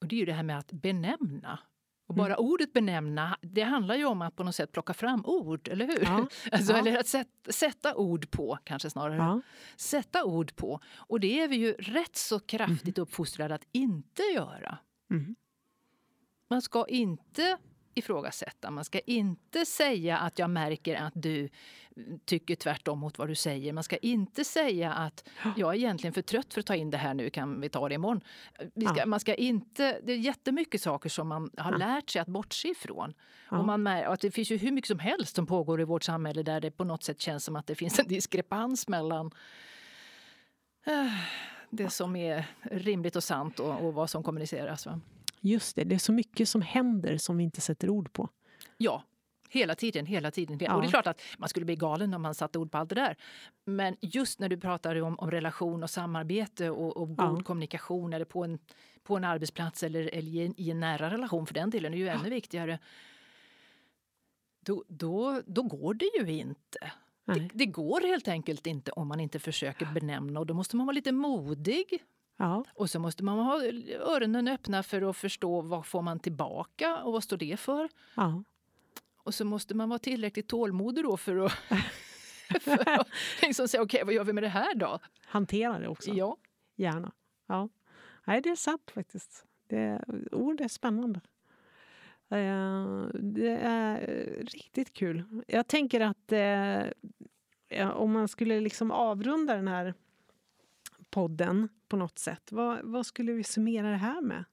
Och 0.00 0.08
det 0.08 0.16
är 0.16 0.18
ju 0.18 0.26
det 0.26 0.32
här 0.32 0.42
med 0.42 0.58
att 0.58 0.72
benämna. 0.72 1.58
Och 2.06 2.14
bara 2.14 2.34
mm. 2.34 2.46
ordet 2.46 2.72
benämna, 2.72 3.38
det 3.42 3.62
handlar 3.62 3.94
ju 3.94 4.04
om 4.04 4.22
att 4.22 4.36
på 4.36 4.44
något 4.44 4.54
sätt 4.54 4.72
plocka 4.72 4.94
fram 4.94 5.26
ord, 5.26 5.68
eller 5.68 5.86
hur? 5.86 6.02
Ja. 6.02 6.28
alltså, 6.52 6.72
ja. 6.72 6.78
Eller 6.78 6.98
att 6.98 7.06
sätta, 7.06 7.52
sätta 7.52 7.94
ord 7.94 8.30
på, 8.30 8.58
kanske 8.64 8.90
snarare. 8.90 9.16
Ja. 9.16 9.40
Sätta 9.76 10.24
ord 10.24 10.56
på. 10.56 10.80
Och 10.96 11.20
det 11.20 11.40
är 11.40 11.48
vi 11.48 11.56
ju 11.56 11.72
rätt 11.72 12.16
så 12.16 12.40
kraftigt 12.40 12.98
mm. 12.98 13.02
uppfostrade 13.02 13.54
att 13.54 13.66
inte 13.72 14.22
göra. 14.22 14.78
Mm. 15.10 15.36
Man 16.50 16.62
ska 16.62 16.86
inte 16.88 17.58
ifrågasätta. 17.94 18.70
Man 18.70 18.84
ska 18.84 18.98
inte 18.98 19.66
säga 19.66 20.18
att 20.18 20.38
jag 20.38 20.50
märker 20.50 20.94
att 20.94 21.12
du 21.16 21.48
tycker 22.24 22.56
tvärtom 22.56 22.98
mot 22.98 23.18
vad 23.18 23.28
du 23.28 23.34
säger. 23.34 23.72
Man 23.72 23.84
ska 23.84 23.96
inte 23.96 24.44
säga 24.44 24.92
att 24.92 25.28
jag 25.56 25.74
är 25.74 25.78
egentligen 25.78 26.14
för 26.14 26.22
trött 26.22 26.54
för 26.54 26.60
att 26.60 26.66
ta 26.66 26.74
in 26.74 26.90
det 26.90 26.96
här 26.96 27.14
nu, 27.14 27.30
kan 27.30 27.60
vi 27.60 27.68
ta 27.68 27.88
det 27.88 27.94
imorgon? 27.94 28.20
Ska, 28.56 28.96
ja. 28.96 29.06
man 29.06 29.20
ska 29.20 29.34
inte, 29.34 30.00
det 30.02 30.12
är 30.12 30.16
jättemycket 30.16 30.80
saker 30.80 31.08
som 31.08 31.28
man 31.28 31.50
har 31.56 31.72
ja. 31.72 31.78
lärt 31.78 32.10
sig 32.10 32.22
att 32.22 32.28
bortse 32.28 32.68
ifrån. 32.68 33.14
Ja. 33.50 33.58
Och 33.58 33.64
man 33.64 33.86
att 33.86 34.20
det 34.20 34.30
finns 34.30 34.50
ju 34.50 34.56
hur 34.56 34.72
mycket 34.72 34.88
som 34.88 34.98
helst 34.98 35.36
som 35.36 35.46
pågår 35.46 35.80
i 35.80 35.84
vårt 35.84 36.02
samhälle 36.02 36.42
där 36.42 36.60
det 36.60 36.70
på 36.70 36.84
något 36.84 37.02
sätt 37.02 37.20
känns 37.20 37.44
som 37.44 37.56
att 37.56 37.66
det 37.66 37.74
finns 37.74 37.98
en 37.98 38.08
diskrepans 38.08 38.88
mellan 38.88 39.30
äh, 40.86 41.12
det 41.70 41.90
som 41.90 42.16
är 42.16 42.46
rimligt 42.62 43.16
och 43.16 43.24
sant 43.24 43.60
och, 43.60 43.80
och 43.80 43.94
vad 43.94 44.10
som 44.10 44.22
kommuniceras. 44.22 44.86
Va? 44.86 45.00
Just 45.44 45.76
det, 45.76 45.84
det 45.84 45.94
är 45.94 45.98
så 45.98 46.12
mycket 46.12 46.48
som 46.48 46.62
händer 46.62 47.16
som 47.16 47.36
vi 47.36 47.44
inte 47.44 47.60
sätter 47.60 47.90
ord 47.90 48.12
på. 48.12 48.28
Ja, 48.76 49.02
Hela 49.48 49.74
tiden, 49.74 50.06
hela 50.06 50.30
tiden. 50.30 50.58
Ja. 50.60 50.74
Och 50.74 50.82
det 50.82 50.88
är 50.88 50.90
klart 50.90 51.06
att 51.06 51.20
man 51.38 51.48
skulle 51.48 51.66
bli 51.66 51.76
galen 51.76 52.14
om 52.14 52.22
man 52.22 52.34
satte 52.34 52.58
ord 52.58 52.70
på 52.70 52.78
allt 52.78 52.88
det 52.88 52.94
där. 52.94 53.16
Men 53.64 53.96
just 54.00 54.40
när 54.40 54.48
du 54.48 54.56
pratar 54.56 55.02
om, 55.02 55.18
om 55.18 55.30
relation 55.30 55.82
och 55.82 55.90
samarbete 55.90 56.70
och, 56.70 56.96
och 56.96 57.16
god 57.16 57.38
ja. 57.38 57.42
kommunikation 57.44 58.12
eller 58.12 58.24
på 58.24 58.44
en, 58.44 58.58
på 59.02 59.16
en 59.16 59.24
arbetsplats 59.24 59.82
eller, 59.82 60.14
eller 60.14 60.28
i, 60.30 60.46
en, 60.46 60.54
i 60.60 60.70
en 60.70 60.80
nära 60.80 61.10
relation 61.10 61.46
för 61.46 61.54
den 61.54 61.70
delen 61.70 61.94
är 61.94 61.98
ju 61.98 62.08
ännu 62.08 62.30
viktigare. 62.30 62.78
Då, 64.60 64.84
då, 64.88 65.42
då 65.46 65.62
går 65.62 65.94
det 65.94 66.10
ju 66.18 66.32
inte. 66.32 66.92
Det, 67.24 67.50
det, 67.54 67.66
går 67.66 68.00
helt 68.00 68.28
enkelt 68.28 68.66
inte 68.66 68.90
om 68.90 69.08
man 69.08 69.20
inte 69.20 69.38
försöker 69.38 69.86
benämna 69.86 70.40
och 70.40 70.46
då 70.46 70.54
måste 70.54 70.76
man 70.76 70.86
vara 70.86 70.94
lite 70.94 71.12
modig. 71.12 72.02
Ja. 72.36 72.64
Och 72.74 72.90
så 72.90 72.98
måste 72.98 73.24
man 73.24 73.38
ha 73.38 73.62
öronen 74.00 74.48
öppna 74.48 74.82
för 74.82 75.10
att 75.10 75.16
förstå 75.16 75.60
vad 75.60 75.86
får 75.86 76.02
man 76.02 76.20
tillbaka 76.20 77.02
och 77.02 77.12
vad 77.12 77.24
står 77.24 77.36
det 77.36 77.60
för. 77.60 77.88
Ja. 78.14 78.44
Och 79.16 79.34
så 79.34 79.44
måste 79.44 79.74
man 79.74 79.88
vara 79.88 79.98
tillräckligt 79.98 80.48
tålmodig 80.48 81.04
då 81.04 81.16
för 81.16 81.36
att, 81.36 81.52
för 82.60 82.88
att 82.88 83.08
liksom 83.42 83.68
säga 83.68 83.82
okej, 83.82 83.98
okay, 83.98 84.04
vad 84.04 84.14
gör 84.14 84.24
vi 84.24 84.32
med 84.32 84.42
det 84.42 84.48
här 84.48 84.74
då? 84.74 84.98
Hantera 85.26 85.78
det 85.78 85.88
också. 85.88 86.10
Ja. 86.10 86.36
Gärna. 86.76 87.12
Ja. 87.46 87.68
Nej, 88.24 88.40
det 88.40 88.48
är 88.48 88.56
sant 88.56 88.90
faktiskt. 88.94 89.44
Det, 89.68 90.04
ord 90.32 90.60
är 90.60 90.68
spännande. 90.68 91.20
Uh, 92.32 93.06
det 93.14 93.56
är 93.62 94.06
riktigt 94.40 94.92
kul. 94.92 95.24
Jag 95.46 95.66
tänker 95.66 96.00
att 96.00 96.32
uh, 96.32 97.90
om 97.90 98.12
man 98.12 98.28
skulle 98.28 98.60
liksom 98.60 98.90
avrunda 98.90 99.54
den 99.54 99.68
här 99.68 99.94
podden 101.10 101.68
på 101.88 101.96
något 101.96 102.18
sätt, 102.18 102.52
vad, 102.52 102.80
vad 102.82 103.06
skulle 103.06 103.32
vi 103.32 103.44
summera 103.44 103.90
det 103.90 103.96
här 103.96 104.20
med? 104.20 104.44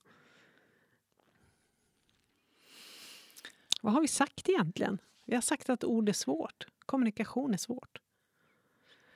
Vad 3.81 3.93
har 3.93 4.01
vi 4.01 4.07
sagt 4.07 4.49
egentligen? 4.49 4.97
Vi 5.25 5.35
har 5.35 5.41
sagt 5.41 5.69
att 5.69 5.83
ord 5.83 6.09
är 6.09 6.13
svårt. 6.13 6.67
Kommunikation 6.79 7.53
är 7.53 7.57
svårt. 7.57 8.01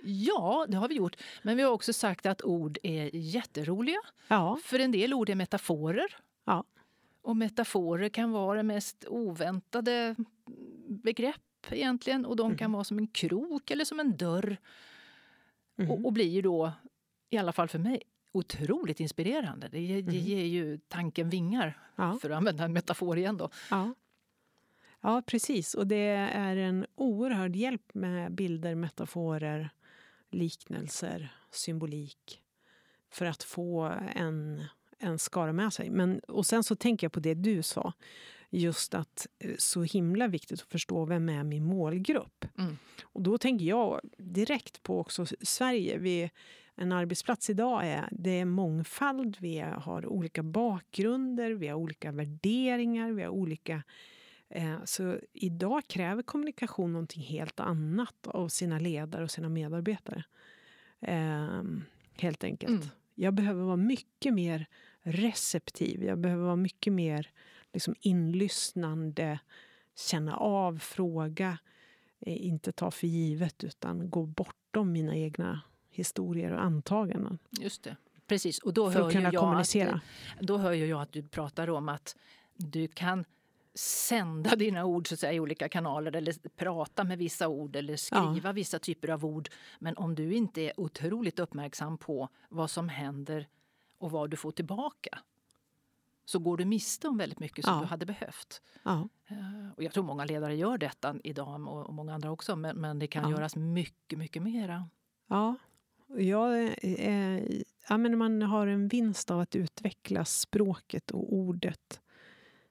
Ja, 0.03 0.65
det 0.69 0.77
har 0.77 0.87
vi 0.87 0.95
gjort. 0.95 1.15
Men 1.43 1.57
vi 1.57 1.63
har 1.63 1.71
också 1.71 1.93
sagt 1.93 2.25
att 2.25 2.41
ord 2.41 2.77
är 2.83 3.09
jätteroliga. 3.13 3.99
Ja. 4.27 4.59
För 4.63 4.79
en 4.79 4.91
del 4.91 5.13
ord 5.13 5.29
är 5.29 5.35
metaforer. 5.35 6.17
Ja. 6.45 6.63
Och 7.21 7.37
metaforer 7.37 8.09
kan 8.09 8.31
vara 8.31 8.57
det 8.57 8.63
mest 8.63 9.05
oväntade 9.07 10.15
begrepp 10.87 11.41
egentligen 11.69 12.25
och 12.25 12.35
de 12.35 12.45
mm. 12.45 12.57
kan 12.57 12.71
vara 12.71 12.83
som 12.83 12.97
en 12.97 13.07
krok 13.07 13.71
eller 13.71 13.85
som 13.85 13.99
en 13.99 14.17
dörr. 14.17 14.57
Mm. 15.77 15.91
Och, 15.91 16.05
och 16.05 16.13
blir 16.13 16.43
då, 16.43 16.71
i 17.29 17.37
alla 17.37 17.51
fall 17.51 17.67
för 17.67 17.79
mig, 17.79 18.01
otroligt 18.31 18.99
inspirerande. 18.99 19.67
Det, 19.67 19.87
det 19.87 19.99
mm. 19.99 20.15
ger 20.15 20.45
ju 20.45 20.77
tanken 20.87 21.29
vingar, 21.29 21.79
ja. 21.95 22.17
för 22.21 22.29
att 22.29 22.37
använda 22.37 22.63
en 22.63 22.73
metafor 22.73 23.17
igen. 23.17 23.37
Då. 23.37 23.49
Ja. 23.69 23.93
ja, 25.01 25.21
precis. 25.25 25.73
Och 25.73 25.87
det 25.87 26.07
är 26.33 26.55
en 26.57 26.85
oerhörd 26.95 27.55
hjälp 27.55 27.93
med 27.93 28.31
bilder, 28.31 28.75
metaforer, 28.75 29.69
liknelser, 30.31 31.35
symbolik 31.51 32.41
för 33.09 33.25
att 33.25 33.43
få 33.43 33.93
en, 34.15 34.63
en 34.99 35.19
skara 35.19 35.53
med 35.53 35.73
sig. 35.73 35.89
Men, 35.89 36.19
och 36.19 36.45
sen 36.45 36.63
så 36.63 36.75
tänker 36.75 37.05
jag 37.05 37.11
på 37.11 37.19
det 37.19 37.33
du 37.33 37.63
sa. 37.63 37.93
Just 38.49 38.93
att 38.93 39.27
eh, 39.39 39.55
så 39.57 39.83
himla 39.83 40.27
viktigt 40.27 40.61
att 40.61 40.71
förstå 40.71 41.05
vem 41.05 41.29
är 41.29 41.43
min 41.43 41.65
målgrupp. 41.65 42.45
Mm. 42.57 42.77
Och 43.03 43.21
då 43.21 43.37
tänker 43.37 43.65
jag 43.65 44.01
direkt 44.17 44.83
på 44.83 44.99
också 44.99 45.25
Sverige. 45.41 45.97
Vi, 45.97 46.31
en 46.75 46.91
arbetsplats 46.91 47.49
idag 47.49 47.87
är, 47.87 48.09
det 48.11 48.39
är 48.39 48.45
mångfald, 48.45 49.37
vi 49.39 49.59
har 49.59 50.05
olika 50.05 50.43
bakgrunder, 50.43 51.51
vi 51.51 51.67
har 51.67 51.75
olika 51.75 52.11
värderingar, 52.11 53.11
vi 53.11 53.23
har 53.23 53.29
olika... 53.29 53.83
Eh, 54.49 54.75
så 54.85 55.19
idag 55.33 55.87
kräver 55.87 56.23
kommunikation 56.23 56.93
någonting 56.93 57.23
helt 57.23 57.59
annat 57.59 58.27
av 58.27 58.47
sina 58.47 58.79
ledare 58.79 59.23
och 59.23 59.31
sina 59.31 59.49
medarbetare. 59.49 60.23
Eh, 60.99 61.63
helt 62.17 62.43
enkelt. 62.43 62.83
Mm. 62.83 62.87
Jag 63.15 63.33
behöver 63.33 63.63
vara 63.63 63.75
mycket 63.75 64.33
mer 64.33 64.65
receptiv, 65.01 66.03
jag 66.03 66.19
behöver 66.19 66.43
vara 66.43 66.55
mycket 66.55 66.93
mer 66.93 67.29
liksom 67.73 67.95
inlyssnande, 67.99 69.39
känna 69.95 70.37
av, 70.37 70.77
fråga, 70.77 71.57
eh, 72.19 72.45
inte 72.45 72.71
ta 72.71 72.91
för 72.91 73.07
givet 73.07 73.63
utan 73.63 74.09
gå 74.09 74.25
bortom 74.25 74.91
mina 74.91 75.15
egna 75.15 75.61
historier 75.95 76.51
och 76.51 76.63
antaganden. 76.63 77.39
Just 77.59 77.83
det. 77.83 77.95
Precis. 78.27 78.59
Och 78.59 78.73
då 78.73 78.91
För 78.91 78.99
hör 78.99 79.07
att 79.07 79.13
kunna 79.13 79.33
jag 79.33 79.41
kommunicera. 79.41 80.01
Att, 80.39 80.47
då 80.47 80.57
hör 80.57 80.73
jag 80.73 81.01
att 81.01 81.11
du 81.11 81.23
pratar 81.23 81.69
om 81.69 81.89
att 81.89 82.15
du 82.53 82.87
kan 82.87 83.25
sända 83.73 84.55
dina 84.55 84.85
ord 84.85 85.07
så 85.07 85.13
att 85.13 85.19
säga, 85.19 85.33
i 85.33 85.39
olika 85.39 85.69
kanaler 85.69 86.15
eller 86.15 86.49
prata 86.49 87.03
med 87.03 87.17
vissa 87.17 87.47
ord 87.47 87.75
eller 87.75 87.95
skriva 87.95 88.49
ja. 88.49 88.51
vissa 88.51 88.79
typer 88.79 89.07
av 89.07 89.25
ord. 89.25 89.49
Men 89.79 89.97
om 89.97 90.15
du 90.15 90.33
inte 90.33 90.61
är 90.61 90.79
otroligt 90.79 91.39
uppmärksam 91.39 91.97
på 91.97 92.29
vad 92.49 92.69
som 92.69 92.89
händer 92.89 93.47
och 93.97 94.11
vad 94.11 94.29
du 94.29 94.37
får 94.37 94.51
tillbaka 94.51 95.19
så 96.25 96.39
går 96.39 96.57
du 96.57 96.65
miste 96.65 97.07
om 97.07 97.17
väldigt 97.17 97.39
mycket 97.39 97.65
som 97.65 97.73
ja. 97.73 97.79
du 97.79 97.85
hade 97.85 98.05
behövt. 98.05 98.61
Ja. 98.83 99.09
Eh, 99.27 99.71
och 99.75 99.83
jag 99.83 99.93
tror 99.93 100.03
många 100.03 100.25
ledare 100.25 100.55
gör 100.55 100.77
detta 100.77 101.15
idag 101.23 101.67
och 101.67 101.93
många 101.93 102.13
andra 102.13 102.31
också 102.31 102.55
men, 102.55 102.77
men 102.77 102.99
det 102.99 103.07
kan 103.07 103.29
göras 103.29 103.55
mycket, 103.55 104.19
mycket 104.19 104.41
mera. 104.41 104.89
Ja, 105.27 105.55
jag, 106.07 106.75
eh, 106.81 107.39
ja, 107.89 107.97
men 107.97 108.17
man 108.17 108.41
har 108.41 108.67
en 108.67 108.87
vinst 108.87 109.31
av 109.31 109.39
att 109.39 109.55
utveckla 109.55 110.25
språket 110.25 111.11
och 111.11 111.33
ordet. 111.33 112.01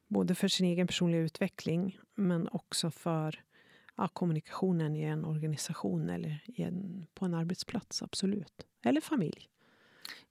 Både 0.07 0.35
för 0.35 0.49
sin 0.49 0.67
egen 0.67 0.87
personliga 0.87 1.21
utveckling, 1.21 1.99
men 2.15 2.49
också 2.49 2.91
för 2.91 3.45
ja, 3.97 4.09
kommunikationen 4.09 4.97
i 4.97 5.03
en 5.03 5.25
organisation 5.25 6.11
eller 6.11 6.45
en, 6.57 7.07
på 7.15 7.25
en 7.25 7.35
arbetsplats. 7.35 8.03
Absolut. 8.03 8.67
Eller 8.83 9.01
familj. 9.01 9.49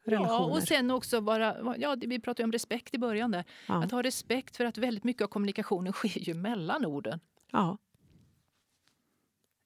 Ja, 0.04 0.46
och 0.46 0.64
sen 0.64 0.92
också 0.92 1.22
bara, 1.22 1.76
ja, 1.78 1.96
vi 2.00 2.20
pratade 2.20 2.44
om 2.44 2.52
respekt 2.52 2.96
i 2.96 2.98
början. 2.98 3.32
Där. 3.32 3.44
Ja. 3.68 3.84
Att 3.84 3.92
ha 3.92 4.04
respekt 4.04 4.58
för 4.58 4.66
att 4.66 4.78
väldigt 4.78 5.04
mycket 5.04 5.22
av 5.22 5.28
kommunikationen 5.28 5.94
sker 5.94 6.20
ju 6.20 6.34
mellan 6.34 6.86
orden. 6.86 7.20
Ja. 7.52 7.78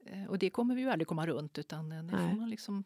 Eh, 0.05 0.25
och 0.25 0.37
det 0.37 0.49
kommer 0.49 0.75
vi 0.75 0.81
ju 0.81 0.89
aldrig 0.89 1.07
komma 1.07 1.27
runt, 1.27 1.57
utan 1.57 1.89
det 1.89 2.09
får 2.09 2.37
man 2.37 2.49
liksom 2.49 2.83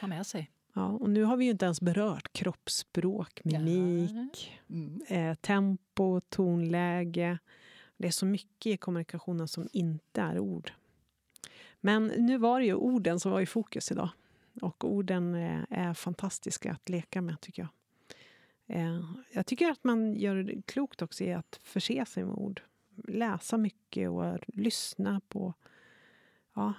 ha 0.00 0.08
med 0.08 0.26
sig. 0.26 0.50
Ja, 0.74 0.86
och 0.86 1.10
nu 1.10 1.24
har 1.24 1.36
vi 1.36 1.44
ju 1.44 1.50
inte 1.50 1.64
ens 1.64 1.80
berört 1.80 2.32
kroppsspråk, 2.32 3.44
mimik, 3.44 4.60
ja. 4.66 4.74
mm. 4.74 5.02
eh, 5.08 5.34
tempo, 5.34 6.20
tonläge. 6.20 7.38
Det 7.96 8.06
är 8.06 8.12
så 8.12 8.26
mycket 8.26 8.72
i 8.72 8.76
kommunikationen 8.76 9.48
som 9.48 9.68
inte 9.72 10.20
är 10.20 10.38
ord. 10.38 10.72
Men 11.80 12.06
nu 12.06 12.38
var 12.38 12.60
det 12.60 12.66
ju 12.66 12.74
orden 12.74 13.20
som 13.20 13.32
var 13.32 13.40
i 13.40 13.46
fokus 13.46 13.90
idag. 13.92 14.08
Och 14.60 14.84
orden 14.84 15.34
är, 15.34 15.66
är 15.70 15.94
fantastiska 15.94 16.72
att 16.72 16.88
leka 16.88 17.22
med, 17.22 17.40
tycker 17.40 17.62
jag. 17.62 17.70
Eh, 18.78 19.00
jag 19.32 19.46
tycker 19.46 19.70
att 19.70 19.84
man 19.84 20.14
gör 20.14 20.62
klokt 20.66 21.02
också 21.02 21.24
i 21.24 21.32
att 21.32 21.60
förse 21.62 22.06
sig 22.06 22.24
med 22.24 22.34
ord. 22.34 22.62
Läsa 23.08 23.56
mycket 23.56 24.10
och 24.10 24.38
lyssna 24.46 25.20
på 25.28 25.54
ja, 26.54 26.72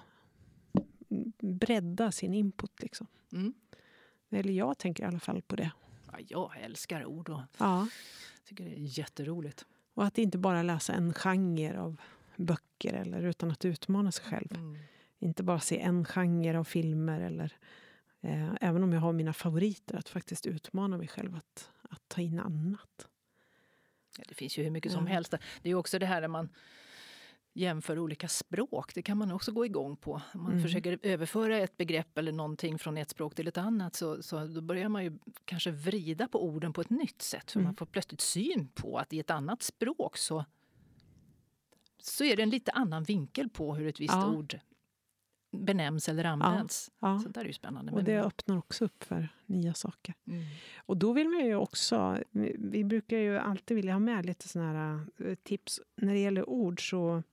bredda 1.44 2.12
sin 2.12 2.34
input. 2.34 2.82
Liksom. 2.82 3.08
Mm. 3.32 3.54
Eller 4.30 4.54
jag 4.54 4.78
tänker 4.78 5.04
i 5.04 5.08
alla 5.08 5.20
fall 5.20 5.42
på 5.42 5.56
det. 5.56 5.72
Ja, 6.12 6.18
jag 6.28 6.62
älskar 6.62 7.06
ord 7.06 7.30
och 7.30 7.42
ja. 7.58 7.88
tycker 8.46 8.66
det 8.66 8.72
är 8.72 9.00
jätteroligt. 9.00 9.66
Och 9.94 10.06
att 10.06 10.18
inte 10.18 10.38
bara 10.38 10.64
läsa 10.64 10.94
en 10.94 11.14
genre 11.14 11.80
av 11.80 12.02
böcker 12.36 12.94
eller 12.94 13.24
utan 13.24 13.52
att 13.52 13.66
utmana 13.66 14.12
sig 14.12 14.26
själv. 14.26 14.56
Mm. 14.56 14.78
Inte 15.20 15.44
bara 15.44 15.60
se 15.60 15.80
en 15.80 16.06
genre 16.06 16.60
av 16.60 16.64
filmer 16.64 17.22
eller 17.22 17.58
eh, 18.22 18.54
även 18.62 18.84
om 18.84 18.94
jag 18.94 19.02
har 19.02 19.14
mina 19.14 19.34
favoriter, 19.34 19.98
att 19.98 20.10
faktiskt 20.10 20.46
utmana 20.46 20.98
mig 20.98 21.08
själv 21.08 21.36
att, 21.36 21.72
att 21.82 22.02
ta 22.08 22.22
in 22.22 22.40
annat. 22.40 23.08
Ja, 24.18 24.24
det 24.28 24.36
finns 24.36 24.58
ju 24.58 24.64
hur 24.64 24.72
mycket 24.72 24.92
som 24.92 25.08
helst. 25.08 25.34
Det 25.62 25.70
är 25.70 25.76
också 25.76 26.00
det 26.00 26.06
här 26.06 26.22
när 26.22 26.28
man 26.28 26.50
jämför 27.54 28.00
olika 28.00 28.28
språk. 28.28 28.96
Det 28.96 29.02
kan 29.02 29.18
man 29.18 29.32
också 29.32 29.52
gå 29.52 29.66
igång 29.66 29.96
på. 29.96 30.22
Om 30.34 30.44
man 30.44 30.52
mm. 30.52 30.64
försöker 30.64 31.00
överföra 31.02 31.58
ett 31.58 31.78
begrepp 31.78 32.18
eller 32.18 32.32
någonting 32.32 32.80
från 32.80 32.98
ett 32.98 33.10
språk 33.10 33.36
till 33.36 33.48
ett 33.48 33.58
annat 33.58 33.96
så, 33.96 34.24
så 34.24 34.46
då 34.46 34.62
börjar 34.62 34.90
man 34.90 35.04
ju 35.04 35.18
kanske 35.46 35.72
vrida 35.72 36.28
på 36.28 36.44
orden 36.44 36.74
på 36.74 36.82
ett 36.82 36.90
nytt 36.90 37.22
sätt. 37.22 37.52
För 37.52 37.60
mm. 37.60 37.68
Man 37.68 37.76
får 37.76 37.86
plötsligt 37.86 38.22
syn 38.22 38.68
på 38.74 38.98
att 38.98 39.14
i 39.14 39.20
ett 39.20 39.32
annat 39.32 39.64
språk 39.64 40.18
så, 40.18 40.46
så 42.02 42.24
är 42.24 42.36
det 42.36 42.44
en 42.44 42.50
lite 42.50 42.72
annan 42.72 43.04
vinkel 43.04 43.50
på 43.50 43.76
hur 43.76 43.88
ett 43.88 44.00
visst 44.00 44.14
ja. 44.14 44.34
ord 44.34 44.60
benämns 45.58 46.10
eller 46.10 46.24
används. 46.24 46.92
Ja, 47.00 47.14
ja. 47.14 47.20
Så 47.20 47.30
där 47.30 47.42
är 47.42 47.46
ju 47.46 47.54
spännande. 47.54 47.92
Och 47.92 48.04
det 48.04 48.22
öppnar 48.22 48.58
också 48.58 48.86
upp 48.86 49.04
för 49.04 49.30
nya 49.46 49.74
saker. 49.74 50.16
Mm. 50.28 50.44
Och 50.78 50.98
då 50.98 51.14
vill 51.14 51.30
man 51.30 51.46
ju 51.46 51.56
också... 51.56 52.18
Vi 52.58 52.84
brukar 52.84 53.18
ju 53.18 53.38
alltid 53.38 53.76
vilja 53.76 53.94
ha 53.94 54.00
med 54.00 54.26
lite 54.26 54.48
såna 54.48 54.74
här 54.74 55.06
eh, 55.30 55.36
tips. 55.36 55.82
När 55.96 56.14
det 56.14 56.20
gäller 56.20 56.50
ord 56.50 56.90
så 56.90 57.24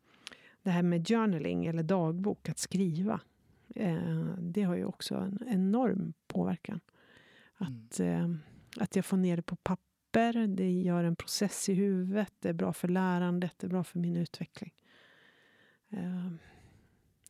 det 0.62 0.70
här 0.70 0.83
med 0.83 1.09
journaling 1.09 1.66
eller 1.66 1.83
dagbok, 1.83 2.49
att 2.49 2.59
skriva. 2.59 3.20
Eh, 3.75 4.35
det 4.38 4.62
har 4.62 4.77
ju 4.77 4.85
också 4.85 5.14
en 5.14 5.38
enorm 5.49 6.12
påverkan. 6.27 6.81
Att, 7.55 8.01
mm. 8.01 8.33
eh, 8.77 8.83
att 8.83 8.96
jag 8.96 9.05
får 9.05 9.16
ner 9.16 9.37
det 9.37 9.42
på 9.42 9.57
papper, 9.57 10.46
det 10.46 10.70
gör 10.70 11.05
en 11.05 11.16
process 11.16 11.68
i 11.68 11.75
huvudet, 11.75 12.33
det 12.40 12.49
är 12.49 12.53
bra 12.53 12.73
för 12.73 12.88
lärandet, 12.88 13.55
det 13.59 13.66
är 13.66 13.68
bra 13.68 13.85
för 13.85 13.99
min 13.99 14.16
utveckling. 14.16 14.73
Eh, 15.88 16.33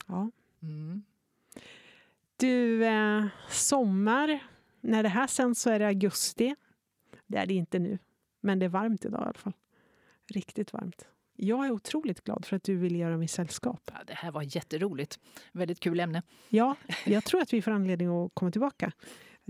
ja. 0.07 0.31
Mm. 0.63 1.03
Du, 2.37 2.85
eh, 2.85 3.27
sommar. 3.49 4.39
När 4.81 5.03
det 5.03 5.09
här 5.09 5.27
sänds 5.27 5.63
så 5.63 5.71
är 5.71 5.79
det 5.79 5.87
augusti. 5.87 6.55
Det 7.27 7.39
är 7.39 7.47
det 7.47 7.55
inte 7.55 7.79
nu, 7.79 7.99
men 8.41 8.59
det 8.59 8.65
är 8.65 8.71
varmt 8.71 9.05
idag 9.05 9.21
i 9.21 9.25
alla 9.25 9.33
fall. 9.33 9.53
Riktigt 10.27 10.73
varmt. 10.73 11.09
Jag 11.43 11.67
är 11.67 11.71
otroligt 11.71 12.25
glad 12.25 12.45
för 12.45 12.57
att 12.57 12.63
du 12.63 12.77
vill 12.77 12.97
göra 12.97 13.17
mig 13.17 13.29
sällskap. 13.29 13.91
Ja, 13.95 14.01
det 14.07 14.15
här 14.15 14.31
var 14.31 14.57
jätteroligt. 14.57 15.19
Väldigt 15.53 15.81
kul 15.81 16.01
ämne. 16.01 16.23
Ja, 16.49 16.77
jag 17.07 17.25
tror 17.25 17.41
att 17.41 17.53
vi 17.53 17.63
får 17.63 17.71
anledning 17.71 18.09
att 18.09 18.31
komma 18.35 18.51
tillbaka 18.51 18.93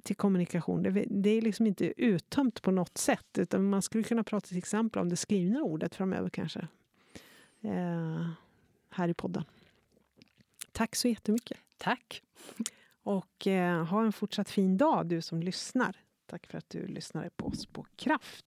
till 0.04 0.16
kommunikation. 0.16 0.82
Det, 0.82 1.04
det 1.10 1.30
är 1.30 1.42
liksom 1.42 1.66
inte 1.66 2.02
uttömt 2.02 2.62
på 2.62 2.70
något 2.70 2.98
sätt. 2.98 3.38
Utan 3.38 3.64
man 3.64 3.82
skulle 3.82 4.04
kunna 4.04 4.24
prata 4.24 4.46
till 4.46 4.58
exempel 4.58 5.02
om 5.02 5.08
det 5.08 5.16
skrivna 5.16 5.62
ordet 5.62 5.94
framöver 5.94 6.30
kanske. 6.30 6.68
Eh, 7.60 8.30
här 8.90 9.08
i 9.08 9.14
podden. 9.14 9.44
Tack 10.72 10.96
så 10.96 11.08
jättemycket. 11.08 11.58
Tack. 11.78 12.22
Och 13.02 13.46
eh, 13.46 13.84
ha 13.84 14.04
en 14.04 14.12
fortsatt 14.12 14.50
fin 14.50 14.76
dag 14.76 15.06
du 15.06 15.22
som 15.22 15.42
lyssnar. 15.42 15.96
Tack 16.26 16.46
för 16.46 16.58
att 16.58 16.70
du 16.70 16.86
lyssnade 16.86 17.30
på 17.36 17.46
oss 17.46 17.66
på 17.66 17.86
Kraft. 17.96 18.44